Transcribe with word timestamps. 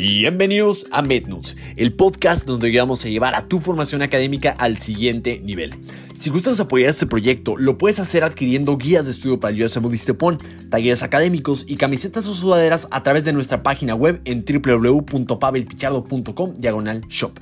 Bienvenidos 0.00 0.86
a 0.92 1.02
MedNotes, 1.02 1.56
el 1.74 1.92
podcast 1.92 2.46
donde 2.46 2.70
vamos 2.78 3.04
a 3.04 3.08
llevar 3.08 3.34
a 3.34 3.48
tu 3.48 3.58
formación 3.58 4.00
académica 4.00 4.54
al 4.56 4.78
siguiente 4.78 5.40
nivel. 5.40 5.74
Si 6.12 6.30
gustas 6.30 6.60
apoyar 6.60 6.90
este 6.90 7.08
proyecto, 7.08 7.56
lo 7.56 7.78
puedes 7.78 7.98
hacer 7.98 8.22
adquiriendo 8.22 8.78
guías 8.78 9.06
de 9.06 9.10
estudio 9.10 9.40
para 9.40 9.52
el 9.52 9.60
US 9.60 9.76
Budistepon, 9.82 10.38
talleres 10.70 11.02
académicos 11.02 11.64
y 11.66 11.74
camisetas 11.74 12.28
o 12.28 12.34
sudaderas 12.34 12.86
a 12.92 13.02
través 13.02 13.24
de 13.24 13.32
nuestra 13.32 13.64
página 13.64 13.96
web 13.96 14.20
en 14.24 14.44
www.pavelpichardo.com 14.44 16.54
diagonal 16.58 17.00
shop. 17.08 17.32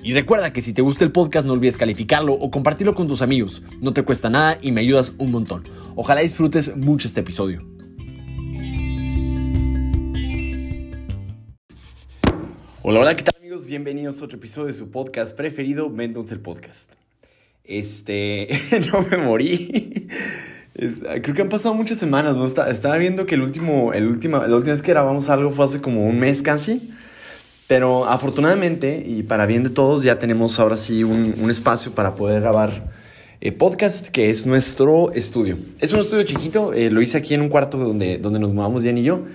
Y 0.00 0.12
recuerda 0.12 0.52
que 0.52 0.60
si 0.60 0.72
te 0.72 0.82
gusta 0.82 1.02
el 1.02 1.10
podcast 1.10 1.48
no 1.48 1.54
olvides 1.54 1.76
calificarlo 1.76 2.34
o 2.34 2.52
compartirlo 2.52 2.94
con 2.94 3.08
tus 3.08 3.22
amigos. 3.22 3.64
No 3.80 3.92
te 3.92 4.04
cuesta 4.04 4.30
nada 4.30 4.56
y 4.62 4.70
me 4.70 4.82
ayudas 4.82 5.16
un 5.18 5.32
montón. 5.32 5.64
Ojalá 5.96 6.20
disfrutes 6.20 6.76
mucho 6.76 7.08
este 7.08 7.22
episodio. 7.22 7.77
Hola, 12.90 13.00
hola, 13.00 13.14
¿qué 13.14 13.22
tal 13.22 13.34
amigos? 13.38 13.66
Bienvenidos 13.66 14.22
a 14.22 14.24
otro 14.24 14.38
episodio 14.38 14.68
de 14.68 14.72
su 14.72 14.90
podcast 14.90 15.36
preferido, 15.36 15.90
Mendoza 15.90 16.32
el 16.32 16.40
Podcast. 16.40 16.90
Este, 17.62 18.48
no 18.90 19.02
me 19.02 19.18
morí. 19.18 20.08
creo 20.72 21.34
que 21.34 21.42
han 21.42 21.50
pasado 21.50 21.74
muchas 21.74 21.98
semanas, 21.98 22.34
¿no? 22.34 22.46
Estaba 22.46 22.96
viendo 22.96 23.26
que 23.26 23.34
el 23.34 23.42
último, 23.42 23.92
el 23.92 24.06
último, 24.06 24.38
la 24.38 24.56
última 24.56 24.72
vez 24.72 24.80
que 24.80 24.92
grabamos 24.92 25.28
algo 25.28 25.50
fue 25.50 25.66
hace 25.66 25.82
como 25.82 26.06
un 26.06 26.18
mes 26.18 26.40
casi. 26.40 26.94
Pero 27.66 28.06
afortunadamente, 28.06 29.04
y 29.06 29.22
para 29.22 29.44
bien 29.44 29.64
de 29.64 29.68
todos, 29.68 30.02
ya 30.02 30.18
tenemos 30.18 30.58
ahora 30.58 30.78
sí 30.78 31.04
un, 31.04 31.34
un 31.38 31.50
espacio 31.50 31.92
para 31.92 32.14
poder 32.14 32.40
grabar 32.40 32.90
eh, 33.42 33.52
podcast, 33.52 34.08
que 34.08 34.30
es 34.30 34.46
nuestro 34.46 35.12
estudio. 35.12 35.58
Es 35.78 35.92
un 35.92 36.00
estudio 36.00 36.22
chiquito, 36.22 36.72
eh, 36.72 36.90
lo 36.90 37.02
hice 37.02 37.18
aquí 37.18 37.34
en 37.34 37.42
un 37.42 37.50
cuarto 37.50 37.76
donde, 37.76 38.16
donde 38.16 38.38
nos 38.38 38.54
mudamos 38.54 38.82
Jen 38.82 38.96
y 38.96 39.02
yo. 39.02 39.26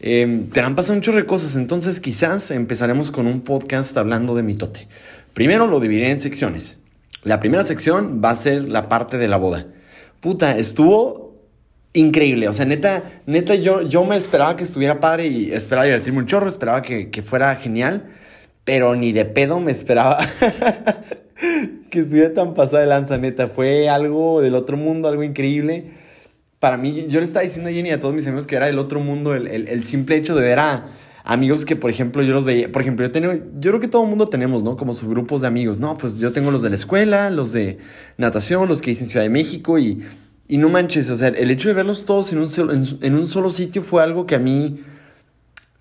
Eh, 0.00 0.46
pero 0.52 0.66
han 0.66 0.74
pasado 0.74 0.94
muchas 0.94 1.24
cosas, 1.24 1.56
entonces 1.56 2.00
quizás 2.00 2.50
empezaremos 2.50 3.10
con 3.10 3.26
un 3.26 3.42
podcast 3.42 3.96
hablando 3.96 4.34
de 4.34 4.42
mitote. 4.42 4.88
Primero 5.34 5.66
lo 5.66 5.78
dividiré 5.78 6.10
en 6.10 6.20
secciones. 6.20 6.78
La 7.22 7.38
primera 7.38 7.64
sección 7.64 8.20
va 8.24 8.30
a 8.30 8.36
ser 8.36 8.64
la 8.64 8.88
parte 8.88 9.18
de 9.18 9.28
la 9.28 9.36
boda. 9.36 9.66
Puta, 10.20 10.56
estuvo 10.56 11.34
increíble. 11.92 12.48
O 12.48 12.52
sea, 12.52 12.64
neta, 12.64 13.02
neta, 13.26 13.54
yo, 13.54 13.82
yo 13.82 14.04
me 14.04 14.16
esperaba 14.16 14.56
que 14.56 14.64
estuviera 14.64 15.00
padre 15.00 15.26
y 15.26 15.52
esperaba 15.52 15.84
divertirme 15.84 16.20
un 16.20 16.26
chorro, 16.26 16.48
esperaba 16.48 16.82
que, 16.82 17.10
que 17.10 17.22
fuera 17.22 17.54
genial, 17.56 18.10
pero 18.64 18.96
ni 18.96 19.12
de 19.12 19.26
pedo 19.26 19.60
me 19.60 19.72
esperaba 19.72 20.18
que 21.90 22.00
estuviera 22.00 22.32
tan 22.32 22.54
pasada 22.54 22.80
de 22.80 22.86
lanza, 22.86 23.18
neta. 23.18 23.48
Fue 23.48 23.88
algo 23.88 24.40
del 24.40 24.54
otro 24.54 24.76
mundo, 24.76 25.08
algo 25.08 25.22
increíble. 25.22 25.92
Para 26.60 26.76
mí, 26.76 27.06
yo 27.08 27.18
le 27.18 27.24
estaba 27.24 27.42
diciendo 27.42 27.68
a 27.68 27.72
Jenny 27.72 27.88
y 27.88 27.92
a 27.92 27.98
todos 27.98 28.14
mis 28.14 28.26
amigos 28.26 28.46
que 28.46 28.54
era 28.54 28.68
el 28.68 28.78
otro 28.78 29.00
mundo, 29.00 29.34
el, 29.34 29.48
el, 29.48 29.66
el 29.66 29.82
simple 29.82 30.14
hecho 30.14 30.36
de 30.36 30.42
ver 30.42 30.60
a 30.60 30.90
amigos 31.24 31.64
que, 31.64 31.74
por 31.74 31.90
ejemplo, 31.90 32.22
yo 32.22 32.32
los 32.32 32.44
veía, 32.44 32.70
por 32.70 32.82
ejemplo, 32.82 33.04
yo 33.04 33.10
tengo, 33.10 33.32
yo 33.32 33.70
creo 33.70 33.80
que 33.80 33.88
todo 33.88 34.04
el 34.04 34.08
mundo 34.08 34.28
tenemos, 34.28 34.62
¿no? 34.62 34.76
Como 34.76 34.94
subgrupos 34.94 35.40
de 35.40 35.48
amigos, 35.48 35.80
¿no? 35.80 35.98
Pues 35.98 36.18
yo 36.18 36.32
tengo 36.32 36.52
los 36.52 36.62
de 36.62 36.68
la 36.68 36.76
escuela, 36.76 37.30
los 37.30 37.52
de 37.52 37.78
natación, 38.18 38.68
los 38.68 38.80
que 38.80 38.92
hice 38.92 39.04
en 39.04 39.10
Ciudad 39.10 39.24
de 39.24 39.30
México 39.30 39.78
y 39.78 40.02
y 40.50 40.58
no 40.58 40.68
manches, 40.68 41.08
o 41.10 41.14
sea, 41.14 41.28
el 41.28 41.48
hecho 41.52 41.68
de 41.68 41.74
verlos 41.74 42.04
todos 42.04 42.32
en 42.32 42.40
un, 42.40 42.48
solo, 42.48 42.72
en, 42.72 43.14
un 43.14 43.28
solo 43.28 43.50
sitio 43.50 43.82
fue 43.82 44.02
algo 44.02 44.26
que 44.26 44.34
a 44.34 44.40
mí, 44.40 44.80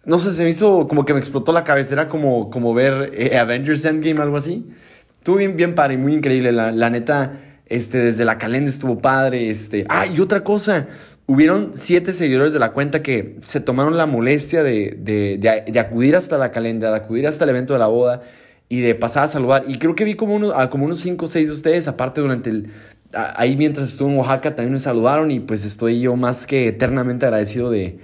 no 0.06 0.20
sé, 0.20 0.32
se 0.32 0.44
me 0.44 0.50
hizo 0.50 0.88
como 0.88 1.06
que 1.06 1.14
me 1.14 1.20
explotó 1.20 1.52
la 1.54 1.64
cabeza. 1.64 1.94
Era 1.94 2.08
como, 2.08 2.52
como 2.52 2.76
ver 2.76 3.10
eh, 3.16 3.36
Avengers 3.40 3.84
Endgame, 3.86 4.22
algo 4.22 4.38
así. 4.38 4.70
Estuvo 5.18 5.38
bien, 5.38 5.58
bien 5.58 5.74
padre, 5.74 5.98
muy 5.98 6.14
increíble. 6.14 6.52
La, 6.52 6.72
la 6.72 6.92
neta, 6.92 7.32
este, 7.70 8.00
desde 8.00 8.26
la 8.26 8.38
calenda 8.38 8.70
estuvo 8.70 9.00
padre. 9.00 9.50
Este. 9.50 9.86
Ah, 9.90 10.06
y 10.08 10.20
otra 10.20 10.44
cosa. 10.44 10.88
Hubieron 11.28 11.72
siete 11.76 12.14
seguidores 12.14 12.54
de 12.54 12.60
la 12.60 12.72
cuenta 12.72 13.04
que 13.04 13.38
se 13.44 13.60
tomaron 13.60 13.98
la 13.98 14.08
molestia 14.08 14.64
de, 14.64 14.98
de, 15.00 15.38
de, 15.38 15.80
acudir 15.80 16.16
hasta 16.16 16.40
la 16.40 16.52
calenda, 16.52 16.90
de 16.90 16.98
acudir 16.98 17.28
hasta 17.28 17.44
el 17.44 17.52
evento 17.52 17.74
de 17.74 17.80
la 17.80 17.86
boda 17.86 18.24
y 18.68 18.82
de 18.82 18.96
pasar 18.96 19.26
a 19.26 19.28
saludar. 19.28 19.64
Y 19.68 19.78
creo 19.78 19.94
que 19.94 20.06
vi 20.06 20.16
como, 20.16 20.36
uno, 20.36 20.52
como 20.72 20.86
unos 20.86 21.00
cinco 21.00 21.26
o 21.26 21.28
seis 21.28 21.50
de 21.50 21.54
ustedes, 21.54 21.88
aparte 21.88 22.22
durante 22.22 22.50
el, 22.50 22.72
ahí 23.14 23.58
mientras 23.58 23.90
estuve 23.90 24.12
en 24.12 24.18
Oaxaca 24.18 24.56
también 24.56 24.74
me 24.74 24.80
saludaron 24.80 25.30
y 25.30 25.40
pues 25.40 25.66
estoy 25.66 26.00
yo 26.00 26.16
más 26.16 26.46
que 26.46 26.68
eternamente 26.68 27.26
agradecido 27.26 27.70
de, 27.70 28.00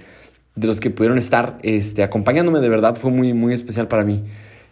de 0.54 0.66
los 0.66 0.80
que 0.80 0.90
pudieron 0.90 1.18
estar 1.18 1.58
este, 1.62 2.02
acompañándome, 2.02 2.60
de 2.60 2.68
verdad 2.68 2.96
fue 2.96 3.10
muy, 3.10 3.32
muy 3.32 3.54
especial 3.54 3.88
para 3.88 4.04
mí. 4.04 4.24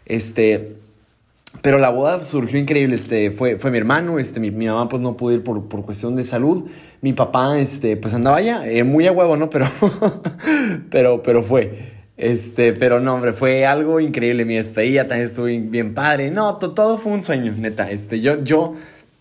Este, 0.07 0.77
pero 1.63 1.79
la 1.79 1.91
boda 1.91 2.23
surgió 2.23 2.59
increíble, 2.59 2.95
este, 2.95 3.31
fue, 3.31 3.59
fue 3.59 3.71
mi 3.71 3.79
hermano, 3.79 4.19
este, 4.19 4.41
mi, 4.41 4.51
mi 4.51 4.67
mamá 4.67 4.89
pues 4.89 5.01
no 5.01 5.17
pudo 5.17 5.35
ir 5.35 5.43
por, 5.43 5.69
por, 5.69 5.85
cuestión 5.85 6.17
de 6.17 6.25
salud, 6.25 6.65
mi 7.01 7.13
papá 7.13 7.59
este, 7.59 7.97
pues 7.97 8.15
andaba 8.15 8.37
allá, 8.37 8.67
eh, 8.67 8.85
muy 8.85 9.07
a 9.07 9.13
huevo, 9.13 9.37
¿no? 9.37 9.49
Pero, 9.51 9.67
pero, 10.91 11.23
pero 11.23 11.43
fue. 11.43 11.95
Este, 12.17 12.73
pero 12.73 13.01
no, 13.01 13.15
hombre, 13.15 13.33
fue 13.33 13.67
algo 13.67 13.99
increíble. 13.99 14.45
Mi 14.45 14.55
despedida 14.55 15.09
también 15.09 15.27
estuvo 15.27 15.47
bien 15.47 15.95
padre. 15.95 16.31
No, 16.31 16.57
todo 16.57 16.97
fue 16.97 17.13
un 17.13 17.25
sueño, 17.25 17.53
neta. 17.59 17.91
Este, 17.91 18.21
yo, 18.21 18.43
yo, 18.43 18.75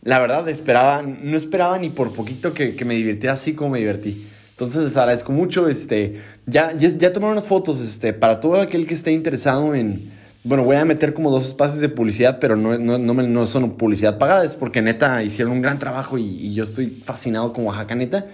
la 0.03 0.19
verdad, 0.19 0.47
esperaba, 0.47 1.01
no 1.01 1.35
esperaba 1.35 1.79
ni 1.79 1.89
por 1.89 2.13
poquito 2.13 2.53
que, 2.53 2.75
que 2.75 2.85
me 2.85 2.93
divirtiera 2.93 3.33
así 3.33 3.53
como 3.53 3.71
me 3.71 3.79
divertí. 3.79 4.27
Entonces 4.51 4.83
les 4.83 4.97
agradezco 4.97 5.31
mucho. 5.31 5.67
Este, 5.67 6.21
ya, 6.45 6.71
ya, 6.77 6.89
ya 6.89 7.11
tomaron 7.11 7.33
unas 7.33 7.47
fotos. 7.47 7.81
Este, 7.81 8.13
para 8.13 8.39
todo 8.39 8.61
aquel 8.61 8.85
que 8.85 8.93
esté 8.93 9.11
interesado 9.11 9.73
en. 9.73 10.22
Bueno, 10.45 10.65
voy 10.65 10.75
a 10.75 10.83
meter 10.83 11.13
como 11.13 11.31
dos 11.31 11.45
espacios 11.45 11.79
de 11.79 11.87
publicidad, 11.87 12.37
pero 12.39 12.57
no, 12.57 12.77
no, 12.77 12.97
no, 12.97 13.13
no 13.13 13.45
son 13.45 13.77
publicidad 13.77 14.17
pagada, 14.17 14.43
es 14.43 14.55
porque 14.55 14.81
neta 14.81 15.23
hicieron 15.23 15.53
un 15.53 15.61
gran 15.61 15.79
trabajo 15.79 16.17
y, 16.17 16.53
yo 16.53 16.63
estoy 16.63 16.87
fascinado 16.87 17.53
con 17.53 17.65
Oaxaca, 17.65 17.95
neta. 17.95 18.25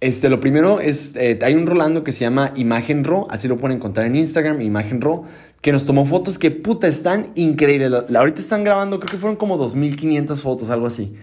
Este, 0.00 0.28
lo 0.28 0.38
primero 0.38 0.78
es, 0.80 1.16
eh, 1.16 1.40
hay 1.42 1.54
un 1.54 1.66
Rolando 1.66 2.04
que 2.04 2.12
se 2.12 2.20
llama 2.20 2.52
Imagen 2.54 3.02
Ro, 3.02 3.26
así 3.28 3.48
lo 3.48 3.58
pueden 3.58 3.78
encontrar 3.78 4.06
en 4.06 4.14
Instagram, 4.14 4.60
Imagen 4.60 5.00
Ro, 5.00 5.24
que 5.60 5.72
nos 5.72 5.84
tomó 5.84 6.04
fotos 6.04 6.38
que 6.38 6.52
puta 6.52 6.86
están 6.86 7.32
increíbles. 7.34 7.92
Ahorita 8.14 8.40
están 8.40 8.62
grabando, 8.62 9.00
creo 9.00 9.10
que 9.10 9.18
fueron 9.18 9.36
como 9.36 9.56
2500 9.56 10.42
fotos, 10.42 10.70
algo 10.70 10.86
así. 10.86 11.16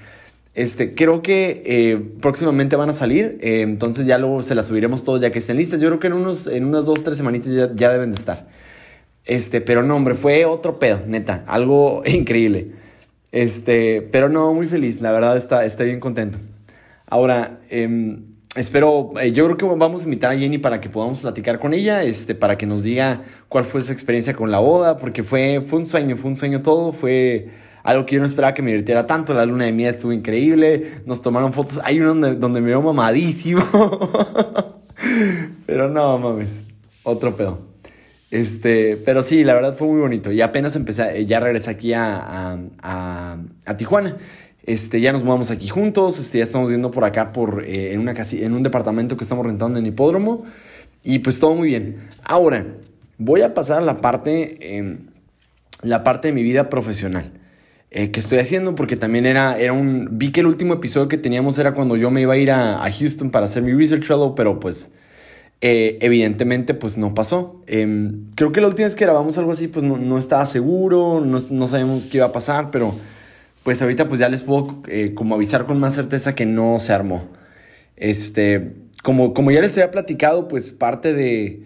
Este, 0.53 0.95
creo 0.95 1.21
que 1.21 1.61
eh, 1.65 1.97
próximamente 2.19 2.75
van 2.75 2.89
a 2.89 2.93
salir, 2.93 3.37
eh, 3.39 3.61
entonces 3.61 4.05
ya 4.05 4.17
luego 4.17 4.43
se 4.43 4.53
las 4.53 4.67
subiremos 4.67 5.01
todos 5.03 5.21
ya 5.21 5.31
que 5.31 5.39
estén 5.39 5.55
listas. 5.55 5.79
Yo 5.79 5.87
creo 5.87 5.99
que 5.99 6.07
en, 6.07 6.13
unos, 6.13 6.47
en 6.47 6.65
unas 6.65 6.85
dos, 6.85 7.03
tres 7.03 7.15
semanitas 7.15 7.53
ya, 7.53 7.69
ya 7.73 7.89
deben 7.89 8.11
de 8.11 8.17
estar. 8.17 8.47
Este, 9.29 9.61
pero 9.61 9.83
no, 9.83 9.95
hombre, 9.95 10.15
fue 10.15 10.45
otro 10.45 10.79
pedo, 10.79 11.03
neta, 11.05 11.43
algo 11.45 12.01
increíble. 12.05 12.71
Este, 13.31 14.01
pero 14.01 14.27
no, 14.27 14.55
muy 14.55 14.67
feliz, 14.67 15.01
la 15.01 15.11
verdad 15.11 15.37
está, 15.37 15.65
está 15.65 15.83
bien 15.83 15.99
contento. 15.99 16.39
Ahora, 17.05 17.59
eh, 17.69 18.17
espero, 18.55 19.11
eh, 19.21 19.31
yo 19.31 19.45
creo 19.45 19.55
que 19.55 19.65
vamos 19.65 20.01
a 20.01 20.05
invitar 20.05 20.31
a 20.31 20.35
Jenny 20.35 20.57
para 20.57 20.81
que 20.81 20.89
podamos 20.89 21.19
platicar 21.19 21.59
con 21.59 21.75
ella, 21.75 22.01
este, 22.01 22.33
para 22.33 22.57
que 22.57 22.65
nos 22.65 22.81
diga 22.81 23.21
cuál 23.49 23.65
fue 23.65 23.83
su 23.83 23.91
experiencia 23.91 24.33
con 24.33 24.49
la 24.49 24.57
boda, 24.57 24.97
porque 24.97 25.21
fue, 25.21 25.61
fue 25.61 25.77
un 25.77 25.85
sueño, 25.85 26.17
fue 26.17 26.31
un 26.31 26.35
sueño 26.35 26.63
todo, 26.63 26.91
fue 26.91 27.49
algo 27.83 28.07
que 28.07 28.15
yo 28.15 28.21
no 28.21 28.25
esperaba 28.25 28.55
que 28.55 28.63
me 28.63 28.71
divirtiera 28.71 29.05
tanto, 29.05 29.35
la 29.35 29.45
luna 29.45 29.65
de 29.65 29.73
miel 29.73 29.93
estuvo 29.93 30.11
increíble, 30.11 31.03
nos 31.05 31.21
tomaron 31.21 31.53
fotos, 31.53 31.79
hay 31.83 31.99
uno 31.99 32.15
donde, 32.15 32.35
donde 32.35 32.61
me 32.61 32.69
veo 32.69 32.81
mamadísimo, 32.81 33.61
pero 35.67 35.87
no 35.87 36.17
mames, 36.17 36.63
otro 37.03 37.35
pedo. 37.35 37.68
Este, 38.31 38.95
pero 38.97 39.23
sí, 39.23 39.43
la 39.43 39.53
verdad 39.55 39.75
fue 39.75 39.87
muy 39.87 39.99
bonito. 39.99 40.31
Y 40.31 40.41
apenas 40.41 40.75
empecé, 40.75 41.25
ya 41.25 41.39
regresé 41.39 41.71
aquí 41.71 41.93
a, 41.93 42.57
a, 42.81 43.37
a, 43.65 43.77
Tijuana. 43.77 44.17
Este, 44.63 45.01
ya 45.01 45.11
nos 45.11 45.23
mudamos 45.23 45.49
aquí 45.49 45.67
juntos, 45.67 46.19
este, 46.19 46.37
ya 46.37 46.43
estamos 46.43 46.69
viendo 46.69 46.91
por 46.91 47.03
acá 47.03 47.31
por, 47.31 47.63
eh, 47.65 47.93
en, 47.93 48.01
una 48.01 48.13
casi, 48.13 48.43
en 48.43 48.53
un 48.53 48.61
departamento 48.61 49.17
que 49.17 49.23
estamos 49.23 49.45
rentando 49.45 49.79
en 49.79 49.85
hipódromo 49.85 50.45
y 51.03 51.19
pues 51.19 51.39
todo 51.39 51.55
muy 51.55 51.69
bien. 51.69 51.97
Ahora, 52.23 52.67
voy 53.17 53.41
a 53.41 53.55
pasar 53.55 53.79
a 53.79 53.81
la 53.81 53.97
parte, 53.97 54.99
la 55.81 56.03
parte 56.03 56.27
de 56.27 56.33
mi 56.33 56.43
vida 56.43 56.69
profesional. 56.69 57.31
Eh, 57.91 58.11
que 58.11 58.19
estoy 58.19 58.37
haciendo 58.37 58.75
porque 58.75 58.95
también 58.97 59.25
era, 59.25 59.57
era 59.57 59.73
un... 59.73 60.09
Vi 60.11 60.31
que 60.31 60.41
el 60.41 60.45
último 60.45 60.75
episodio 60.75 61.07
que 61.07 61.17
teníamos 61.17 61.57
era 61.57 61.73
cuando 61.73 61.95
yo 61.95 62.11
me 62.11 62.21
iba 62.21 62.35
a 62.35 62.37
ir 62.37 62.51
a, 62.51 62.85
a 62.85 62.91
Houston 62.91 63.31
para 63.31 63.45
hacer 63.45 63.63
mi 63.63 63.73
Research 63.73 64.03
Fellow, 64.03 64.35
pero 64.35 64.59
pues 64.59 64.91
eh, 65.61 65.97
evidentemente 66.01 66.73
pues 66.73 66.97
no 66.97 67.13
pasó. 67.13 67.61
Em, 67.67 68.25
creo 68.35 68.51
que 68.51 68.61
la 68.61 68.67
última 68.67 68.85
vez 68.85 68.95
que 68.95 69.05
grabamos 69.05 69.37
algo 69.37 69.51
así 69.51 69.67
pues 69.67 69.83
no, 69.85 69.97
no 69.97 70.17
estaba 70.17 70.45
seguro, 70.45 71.21
no, 71.21 71.37
no 71.49 71.67
sabíamos 71.67 72.05
qué 72.05 72.17
iba 72.17 72.27
a 72.27 72.31
pasar, 72.31 72.71
pero 72.71 72.93
pues 73.63 73.81
ahorita 73.81 74.07
pues 74.07 74.19
ya 74.19 74.29
les 74.29 74.43
puedo 74.43 74.81
eh, 74.87 75.13
como 75.13 75.35
avisar 75.35 75.65
con 75.65 75.79
más 75.79 75.95
certeza 75.95 76.33
que 76.33 76.45
no 76.45 76.79
se 76.79 76.93
armó. 76.93 77.27
Este, 77.97 78.73
como, 79.03 79.33
como 79.33 79.51
ya 79.51 79.61
les 79.61 79.73
había 79.73 79.91
platicado, 79.91 80.47
pues 80.47 80.71
parte 80.71 81.13
de 81.13 81.63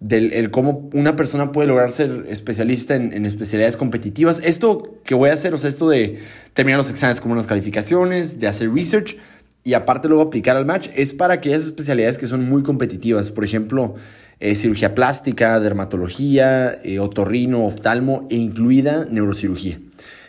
del 0.00 0.34
el 0.34 0.50
cómo 0.50 0.90
una 0.92 1.16
persona 1.16 1.50
puede 1.50 1.68
lograr 1.68 1.90
ser 1.90 2.26
especialista 2.28 2.94
en, 2.94 3.12
en, 3.12 3.24
especialidades 3.24 3.76
competitivas. 3.76 4.40
Esto 4.44 5.00
que 5.04 5.14
voy 5.14 5.30
a 5.30 5.32
hacer, 5.32 5.54
o 5.54 5.58
sea, 5.58 5.70
esto 5.70 5.88
de 5.88 6.18
terminar 6.52 6.78
los 6.78 6.90
exámenes 6.90 7.20
como 7.22 7.32
unas 7.32 7.46
calificaciones, 7.46 8.38
de 8.38 8.46
hacer 8.46 8.70
research 8.70 9.16
y 9.64 9.74
aparte 9.74 10.08
luego 10.08 10.22
aplicar 10.22 10.56
al 10.56 10.66
match, 10.66 10.88
es 10.94 11.14
para 11.14 11.34
aquellas 11.34 11.64
especialidades 11.64 12.18
que 12.18 12.26
son 12.26 12.46
muy 12.46 12.62
competitivas. 12.62 13.30
Por 13.30 13.44
ejemplo, 13.44 13.94
eh, 14.38 14.54
cirugía 14.54 14.94
plástica, 14.94 15.58
dermatología, 15.58 16.78
eh, 16.84 16.98
otorrino, 16.98 17.64
oftalmo 17.64 18.28
e 18.30 18.36
incluida 18.36 19.06
neurocirugía. 19.10 19.80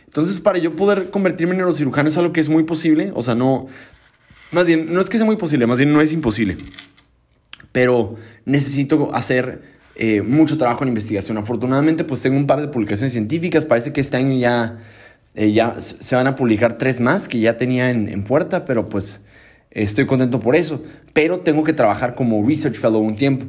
Entonces, 0.06 0.40
para 0.40 0.58
yo 0.58 0.78
poder 0.78 1.10
convertirme 1.10 1.52
en 1.52 1.58
neurocirujano 1.58 2.08
es 2.08 2.18
algo 2.18 2.32
que 2.32 2.40
es 2.40 2.48
muy 2.48 2.64
posible. 2.64 3.12
O 3.14 3.22
sea, 3.22 3.36
no. 3.36 3.68
Más 4.52 4.68
bien, 4.68 4.94
no 4.94 5.02
es 5.02 5.10
que 5.10 5.18
sea 5.18 5.26
muy 5.26 5.36
posible, 5.36 5.68
más 5.68 5.78
bien 5.78 5.92
no 5.92 6.00
es 6.00 6.14
imposible. 6.14 6.56
Pero 7.74 8.16
necesito 8.46 9.14
hacer 9.14 9.64
eh, 9.98 10.22
mucho 10.22 10.58
trabajo 10.58 10.86
en 10.86 10.90
investigación. 10.90 11.38
Afortunadamente, 11.38 12.06
pues 12.06 12.22
tengo 12.22 12.38
un 12.38 12.48
par 12.48 12.62
de 12.62 12.70
publicaciones 12.70 13.12
científicas. 13.12 13.66
Parece 13.66 13.92
que 13.92 14.00
este 14.00 14.16
año 14.16 14.38
ya, 14.38 14.80
eh, 15.36 15.52
ya 15.52 15.76
se 15.80 16.16
van 16.16 16.28
a 16.28 16.36
publicar 16.36 16.78
tres 16.78 17.00
más 17.00 17.28
que 17.28 17.40
ya 17.40 17.58
tenía 17.58 17.90
en, 17.90 18.24
puerta, 18.24 18.66
pero 18.66 18.90
pues 18.90 19.22
estoy 19.72 20.06
contento 20.06 20.40
por 20.40 20.56
eso. 20.56 20.84
Pero 21.14 21.40
tengo 21.40 21.64
que 21.64 21.74
trabajar 21.74 22.14
como 22.16 22.46
Research 22.46 22.76
Fellow 22.76 23.02
un 23.02 23.16
tiempo. 23.16 23.46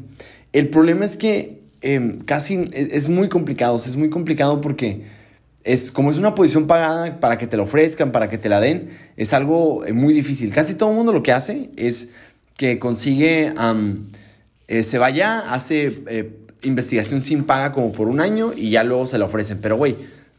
El 0.52 0.68
problema 0.68 1.04
es 1.04 1.16
que 1.16 1.62
em, 1.80 2.20
casi 2.20 2.68
es, 2.72 2.92
es, 2.92 3.08
muy 3.08 3.28
complicado. 3.28 3.76
Es 3.76 3.96
muy 3.96 4.10
complicado 4.10 4.60
porque 4.60 5.04
es 5.66 5.90
como 5.90 6.10
es 6.10 6.18
una 6.18 6.34
posición 6.34 6.66
pagada 6.68 7.18
para 7.18 7.36
que 7.38 7.46
te 7.46 7.56
la 7.56 7.64
ofrezcan, 7.64 8.12
para 8.12 8.30
que 8.30 8.38
te 8.38 8.48
la 8.48 8.60
den, 8.60 8.90
es 9.16 9.32
algo 9.32 9.84
eh, 9.84 9.92
muy 9.92 10.14
difícil. 10.14 10.52
Casi 10.52 10.76
todo 10.76 10.90
el 10.90 10.96
mundo 10.96 11.12
lo 11.12 11.22
que 11.22 11.32
hace 11.32 11.70
es 11.76 12.10
que 12.56 12.78
consigue 12.78 13.52
eh, 14.68 14.82
se 14.82 14.98
vaya, 14.98 15.52
hace 15.52 16.02
eh, 16.08 16.38
investigación 16.62 17.22
sin 17.22 17.44
paga 17.44 17.72
como 17.72 17.92
por 17.92 18.08
un 18.08 18.20
año 18.20 18.52
y 18.56 18.70
ya 18.70 18.84
luego 18.84 19.06
se 19.06 19.18
la 19.18 19.24
ofrecen. 19.24 19.58
Pero, 19.60 19.76
güey, 19.76 19.96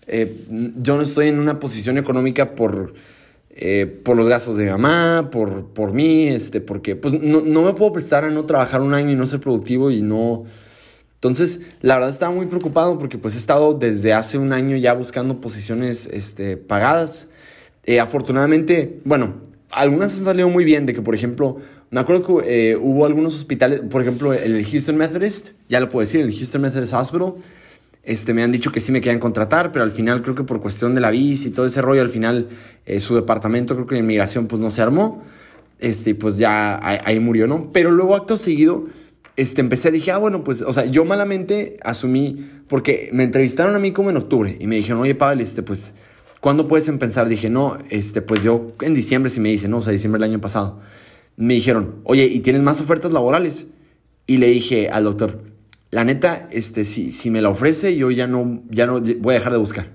eh, 0.08 0.46
yo 0.82 0.98
no 0.98 1.04
estoy 1.04 1.28
en 1.28 1.40
una 1.40 1.60
posición 1.60 1.98
económica 1.98 2.56
por, 2.56 2.94
por 4.04 4.16
los 4.16 4.28
gastos 4.28 4.58
de 4.58 4.66
mi 4.66 4.70
mamá, 4.70 5.30
por, 5.32 5.66
por 5.68 5.94
mí, 5.94 6.28
este, 6.28 6.62
porque 6.62 6.96
pues, 6.96 7.14
no, 7.22 7.42
no, 7.42 7.64
me 7.64 7.74
puedo 7.74 7.94
prestar 7.94 8.24
a 8.24 8.30
no 8.30 8.46
trabajar 8.46 8.82
un 8.82 8.94
año 8.94 9.12
y 9.12 9.16
no 9.16 9.26
ser 9.26 9.40
productivo 9.40 9.92
y 9.92 10.02
no... 10.02 10.46
Entonces, 11.16 11.62
la 11.82 11.96
verdad 11.96 12.12
estaba 12.12 12.32
muy 12.32 12.46
preocupado 12.46 13.00
porque 13.00 13.18
pues 13.18 13.34
he 13.34 13.40
estado 13.40 13.74
desde 13.74 14.14
hace 14.14 14.38
un 14.38 14.54
año 14.54 14.78
ya 14.78 14.94
buscando 14.94 15.42
posiciones 15.42 16.08
este, 16.14 16.58
pagadas. 16.58 17.30
afortunadamente, 18.00 19.00
bueno, 19.04 19.42
algunas 19.72 20.16
han 20.16 20.24
salido 20.24 20.48
muy 20.50 20.64
bien, 20.64 20.86
de 20.86 20.94
que 20.94 21.02
por 21.02 21.16
ejemplo 21.16 21.58
me 21.90 22.02
acuerdo 22.02 22.42
que 22.42 22.72
eh, 22.72 22.76
hubo 22.76 23.06
algunos 23.06 23.36
hospitales, 23.36 23.82
por 23.82 24.02
ejemplo, 24.02 24.34
el 24.34 24.66
Houston 24.66 24.98
Methodist, 24.98 25.52
ya 25.70 25.80
lo 25.80 25.88
puedo 25.88 26.02
decir, 26.02 26.20
el 26.20 26.36
Houston 26.36 26.62
Methodist 26.62 26.94
Hospital, 26.94 27.36
este, 28.08 28.34
me 28.34 28.42
han 28.42 28.52
dicho 28.52 28.72
que 28.72 28.80
sí 28.80 28.92
me 28.92 29.02
querían 29.02 29.20
contratar, 29.20 29.72
pero 29.72 29.84
al 29.84 29.92
final 29.92 30.22
creo 30.22 30.34
que 30.34 30.44
por 30.44 30.62
cuestión 30.62 30.96
de 30.96 31.02
la 31.02 31.12
visa 31.12 31.50
y 31.50 31.52
todo 31.52 31.66
ese 31.66 31.82
rollo, 31.82 32.02
al 32.02 32.10
final 32.10 32.48
eh, 32.86 33.00
su 33.00 33.16
departamento, 33.16 33.76
creo 33.76 33.86
que 33.86 33.96
de 33.96 34.02
inmigración, 34.02 34.48
pues 34.48 34.62
no 34.62 34.72
se 34.72 34.82
armó. 34.82 35.22
Este, 35.80 36.16
pues 36.16 36.38
ya 36.38 36.80
ahí, 36.82 37.20
murió, 37.20 37.46
¿no? 37.46 37.72
Pero 37.72 37.92
luego, 37.92 38.16
acto 38.16 38.36
seguido, 38.36 38.86
este, 39.36 39.62
empecé, 39.62 39.92
dije, 39.92 40.12
ah, 40.12 40.18
bueno, 40.18 40.44
pues, 40.44 40.64
o 40.64 40.74
sea, 40.74 40.86
yo 40.86 41.06
malamente 41.06 41.78
asumí, 41.84 42.50
porque 42.68 43.10
me 43.14 43.24
entrevistaron 43.24 43.76
a 43.76 43.80
mí 43.80 43.92
como 43.92 44.10
en 44.10 44.18
octubre 44.18 44.58
y 44.60 44.66
me 44.66 44.78
dijeron, 44.78 45.02
oye, 45.02 45.14
Pablo, 45.14 45.44
este, 45.44 45.62
pues, 45.62 45.94
¿cuándo 46.40 46.68
puedes 46.68 46.88
empezar? 46.88 47.30
Dije, 47.30 47.52
no, 47.52 47.78
este, 47.92 48.24
pues 48.24 48.42
yo 48.42 48.72
en 48.82 48.96
diciembre, 48.96 49.30
si 49.30 49.40
me 49.40 49.50
dicen, 49.50 49.70
no, 49.70 49.78
o 49.78 49.82
sea, 49.84 49.94
diciembre 49.94 50.20
del 50.20 50.32
año 50.32 50.42
pasado 50.42 50.80
me 51.38 51.54
dijeron, 51.54 52.02
oye, 52.04 52.26
¿y 52.26 52.40
tienes 52.40 52.64
más 52.64 52.82
ofertas 52.82 53.14
laborales? 53.14 53.68
Y 54.26 54.38
le 54.38 54.48
dije 54.48 54.90
al 54.90 55.04
doctor, 55.06 55.40
la 55.92 56.04
neta, 56.04 56.48
este, 56.52 56.84
si, 56.86 57.12
si 57.12 57.30
me 57.30 57.42
la 57.42 57.50
ofrece, 57.50 57.96
yo 57.96 58.12
ya 58.12 58.28
no, 58.28 58.62
ya 58.70 58.86
no 58.86 59.00
voy 59.00 59.32
a 59.32 59.38
dejar 59.38 59.54
de 59.54 59.58
buscar. 59.58 59.86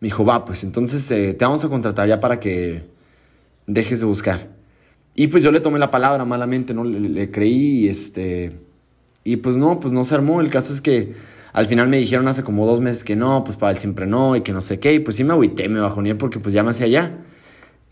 Me 0.00 0.06
dijo, 0.06 0.24
va, 0.24 0.44
pues 0.44 0.64
entonces 0.64 1.08
eh, 1.12 1.32
te 1.34 1.44
vamos 1.44 1.64
a 1.64 1.68
contratar 1.68 2.08
ya 2.08 2.18
para 2.18 2.40
que 2.40 2.84
dejes 3.66 4.00
de 4.00 4.06
buscar. 4.06 4.48
Y 5.14 5.28
pues 5.28 5.44
yo 5.44 5.52
le 5.52 5.60
tomé 5.60 5.78
la 5.78 5.90
palabra 5.90 6.24
malamente, 6.24 6.74
¿no? 6.74 6.84
Le, 6.84 7.30
creí 7.30 7.84
y 7.84 7.88
este... 7.88 8.58
Y 9.24 9.36
pues 9.36 9.56
no, 9.56 9.78
pues 9.78 9.92
no 9.92 10.02
se 10.02 10.14
armó. 10.16 10.40
El 10.40 10.50
caso 10.50 10.72
es 10.72 10.80
que 10.80 11.14
al 11.52 11.66
final 11.66 11.86
me 11.86 11.98
dijeron 11.98 12.26
hace 12.26 12.42
como 12.42 12.66
dos 12.66 12.80
meses 12.80 13.04
que 13.04 13.14
no, 13.14 13.44
pues 13.44 13.56
para 13.56 13.70
él 13.70 13.78
siempre 13.78 14.06
no 14.06 14.34
y 14.34 14.40
que 14.40 14.52
no 14.52 14.60
sé 14.60 14.80
qué. 14.80 14.94
Y 14.94 14.98
pues 14.98 15.16
sí 15.16 15.22
me 15.22 15.32
agüité, 15.32 15.68
me 15.68 15.78
bajoné 15.78 16.16
porque 16.16 16.40
pues 16.40 16.52
ya 16.52 16.64
me 16.64 16.70
hacía 16.70 16.86
allá. 16.86 17.18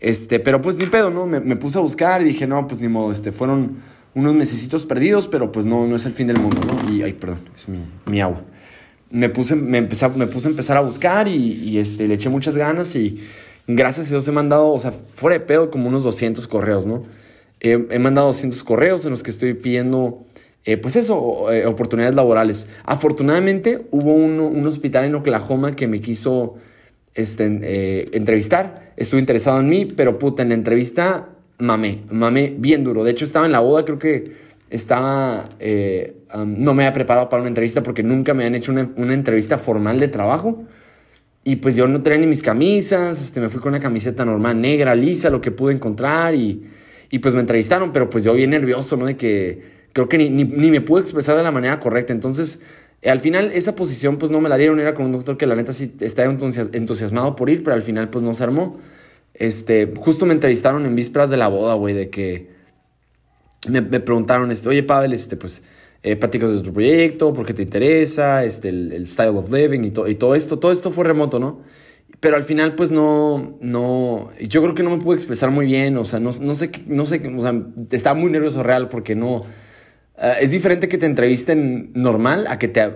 Este, 0.01 0.41
pero 0.41 0.59
pues 0.61 0.77
ni 0.77 0.87
pedo, 0.87 1.11
¿no? 1.11 1.27
Me, 1.27 1.39
me, 1.39 1.55
puse 1.55 1.77
a 1.77 1.81
buscar 1.81 2.21
y 2.21 2.25
dije, 2.25 2.47
no, 2.47 2.67
pues 2.67 2.81
ni 2.81 2.89
modo, 2.89 3.11
este, 3.11 3.31
fueron 3.31 3.77
unos 4.13 4.33
mesecitos 4.33 4.85
perdidos, 4.85 5.27
pero 5.27 5.51
pues 5.51 5.65
no, 5.65 5.87
no 5.87 5.95
es 5.95 6.05
el 6.05 6.13
fin 6.13 6.27
del 6.27 6.39
mundo, 6.39 6.59
¿no? 6.65 6.91
Y, 6.91 7.01
ay, 7.01 7.13
perdón, 7.13 7.39
es 7.55 7.69
mi, 7.69 7.79
mi 8.05 8.21
agua. 8.21 8.41
Me 9.09 9.29
puse, 9.29 9.55
me, 9.55 9.77
empecé, 9.77 10.07
me 10.09 10.27
puse 10.27 10.47
a 10.47 10.51
empezar 10.51 10.77
a 10.77 10.81
buscar 10.81 11.27
y, 11.27 11.35
y, 11.35 11.77
este, 11.79 12.07
le 12.07 12.15
eché 12.15 12.29
muchas 12.29 12.55
ganas 12.55 12.95
y 12.95 13.19
gracias 13.67 14.07
a 14.07 14.09
Dios 14.11 14.27
he 14.27 14.31
mandado, 14.31 14.69
o 14.69 14.79
sea, 14.79 14.93
fuera 15.13 15.37
de 15.37 15.45
pedo, 15.45 15.71
como 15.71 15.87
unos 15.89 16.03
200 16.03 16.47
correos, 16.47 16.85
¿no? 16.85 17.03
He, 17.59 17.71
he 17.71 17.99
mandado 17.99 18.27
200 18.27 18.63
correos 18.63 19.05
en 19.05 19.11
los 19.11 19.23
que 19.23 19.31
estoy 19.31 19.53
pidiendo, 19.53 20.23
eh, 20.65 20.77
pues 20.77 20.95
eso, 20.95 21.51
eh, 21.51 21.65
oportunidades 21.65 22.15
laborales. 22.15 22.67
Afortunadamente 22.83 23.85
hubo 23.91 24.13
un, 24.13 24.39
un 24.39 24.65
hospital 24.65 25.05
en 25.05 25.15
Oklahoma 25.15 25.75
que 25.75 25.87
me 25.87 26.01
quiso 26.01 26.55
este, 27.13 27.59
eh, 27.61 28.09
entrevistar. 28.13 28.93
Estuve 28.97 29.19
interesado 29.19 29.59
en 29.59 29.69
mí, 29.69 29.85
pero 29.85 30.17
puta, 30.17 30.43
en 30.43 30.49
la 30.49 30.55
entrevista 30.55 31.29
mamé, 31.61 31.99
mamé 32.09 32.53
bien 32.57 32.83
duro. 32.83 33.03
De 33.03 33.11
hecho, 33.11 33.23
estaba 33.25 33.45
en 33.45 33.51
la 33.51 33.59
boda, 33.59 33.85
creo 33.85 33.99
que 33.99 34.33
estaba, 34.69 35.49
eh, 35.59 36.15
no 36.45 36.73
me 36.73 36.83
había 36.83 36.93
preparado 36.93 37.29
para 37.29 37.41
una 37.41 37.49
entrevista 37.49 37.83
porque 37.83 38.03
nunca 38.03 38.33
me 38.33 38.43
habían 38.43 38.55
hecho 38.55 38.71
una, 38.71 39.13
entrevista 39.13 39.57
formal 39.57 39.99
de 39.99 40.07
trabajo. 40.07 40.63
Y 41.43 41.57
pues 41.57 41.75
yo 41.75 41.87
no 41.87 42.01
tenía 42.01 42.19
ni 42.19 42.27
mis 42.27 42.41
camisas, 42.41 43.21
este, 43.21 43.41
me 43.41 43.49
fui 43.49 43.59
con 43.59 43.69
una 43.69 43.79
camiseta 43.79 44.23
normal, 44.23 44.61
negra, 44.61 44.93
lisa, 44.93 45.29
lo 45.29 45.41
que 45.41 45.51
pude 45.51 45.73
encontrar 45.73 46.35
y, 46.35 46.63
y 47.09 47.19
pues 47.19 47.33
me 47.33 47.41
entrevistaron, 47.41 47.91
pero 47.91 48.09
pues 48.09 48.23
yo 48.23 48.33
bien 48.33 48.51
nervioso, 48.51 48.95
¿no? 48.95 49.05
De 49.05 49.17
que 49.17 49.61
creo 49.91 50.07
que 50.07 50.17
ni, 50.17 50.29
ni, 50.29 50.71
me 50.71 50.81
pude 50.81 51.01
expresar 51.01 51.35
de 51.35 51.43
la 51.43 51.51
manera 51.51 51.79
correcta. 51.79 52.13
Entonces, 52.13 52.61
al 53.03 53.19
final 53.19 53.51
esa 53.53 53.75
posición 53.75 54.17
pues 54.17 54.31
no 54.31 54.39
me 54.39 54.49
la 54.49 54.57
dieron, 54.57 54.79
era 54.79 54.93
con 54.93 55.07
un 55.07 55.11
doctor 55.13 55.35
que 55.35 55.47
la 55.47 55.55
neta 55.55 55.73
sí 55.73 55.95
está 55.99 56.23
entusiasmado 56.23 57.35
por 57.35 57.49
ir, 57.49 57.63
pero 57.63 57.75
al 57.75 57.81
final 57.81 58.09
pues 58.09 58.23
no 58.23 58.33
se 58.33 58.43
armó. 58.43 58.79
Este, 59.33 59.91
justo 59.95 60.25
me 60.25 60.33
entrevistaron 60.33 60.85
en 60.85 60.95
vísperas 60.95 61.29
de 61.29 61.37
la 61.37 61.47
boda, 61.47 61.73
güey, 61.75 61.93
de 61.93 62.09
que 62.09 62.49
me, 63.69 63.81
me, 63.81 63.99
preguntaron, 63.99 64.51
este, 64.51 64.69
oye 64.69 64.83
Pavel, 64.83 65.13
este, 65.13 65.37
pues, 65.37 65.63
eh, 66.03 66.15
de 66.15 66.61
tu 66.61 66.73
proyecto, 66.73 67.33
por 67.33 67.45
qué 67.45 67.53
te 67.53 67.61
interesa, 67.61 68.43
este, 68.43 68.69
el, 68.69 69.07
style 69.07 69.37
of 69.37 69.51
living 69.51 69.81
y, 69.81 69.87
y 70.09 70.15
todo 70.15 70.35
esto, 70.35 70.59
todo 70.59 70.71
esto 70.71 70.91
fue 70.91 71.05
remoto, 71.05 71.39
¿no? 71.39 71.61
Pero 72.19 72.35
al 72.35 72.43
final, 72.43 72.75
pues 72.75 72.91
no, 72.91 73.57
no, 73.61 74.29
yo 74.39 74.61
creo 74.61 74.75
que 74.75 74.83
no 74.83 74.89
me 74.89 74.97
pude 74.97 75.15
expresar 75.15 75.49
muy 75.49 75.65
bien, 75.65 75.97
o 75.97 76.05
sea, 76.05 76.19
no, 76.19 76.31
no 76.39 76.53
sé, 76.55 76.71
no 76.87 77.05
sé, 77.05 77.21
o 77.35 77.41
sea, 77.41 77.53
estaba 77.91 78.19
muy 78.19 78.31
nervioso 78.31 78.61
real 78.63 78.89
porque 78.89 79.15
no, 79.15 79.45
Uh, 80.21 80.37
es 80.39 80.51
diferente 80.51 80.87
que 80.87 80.99
te 80.99 81.07
entrevisten 81.07 81.91
normal 81.95 82.45
a 82.47 82.59
que 82.59 82.67
te 82.67 82.87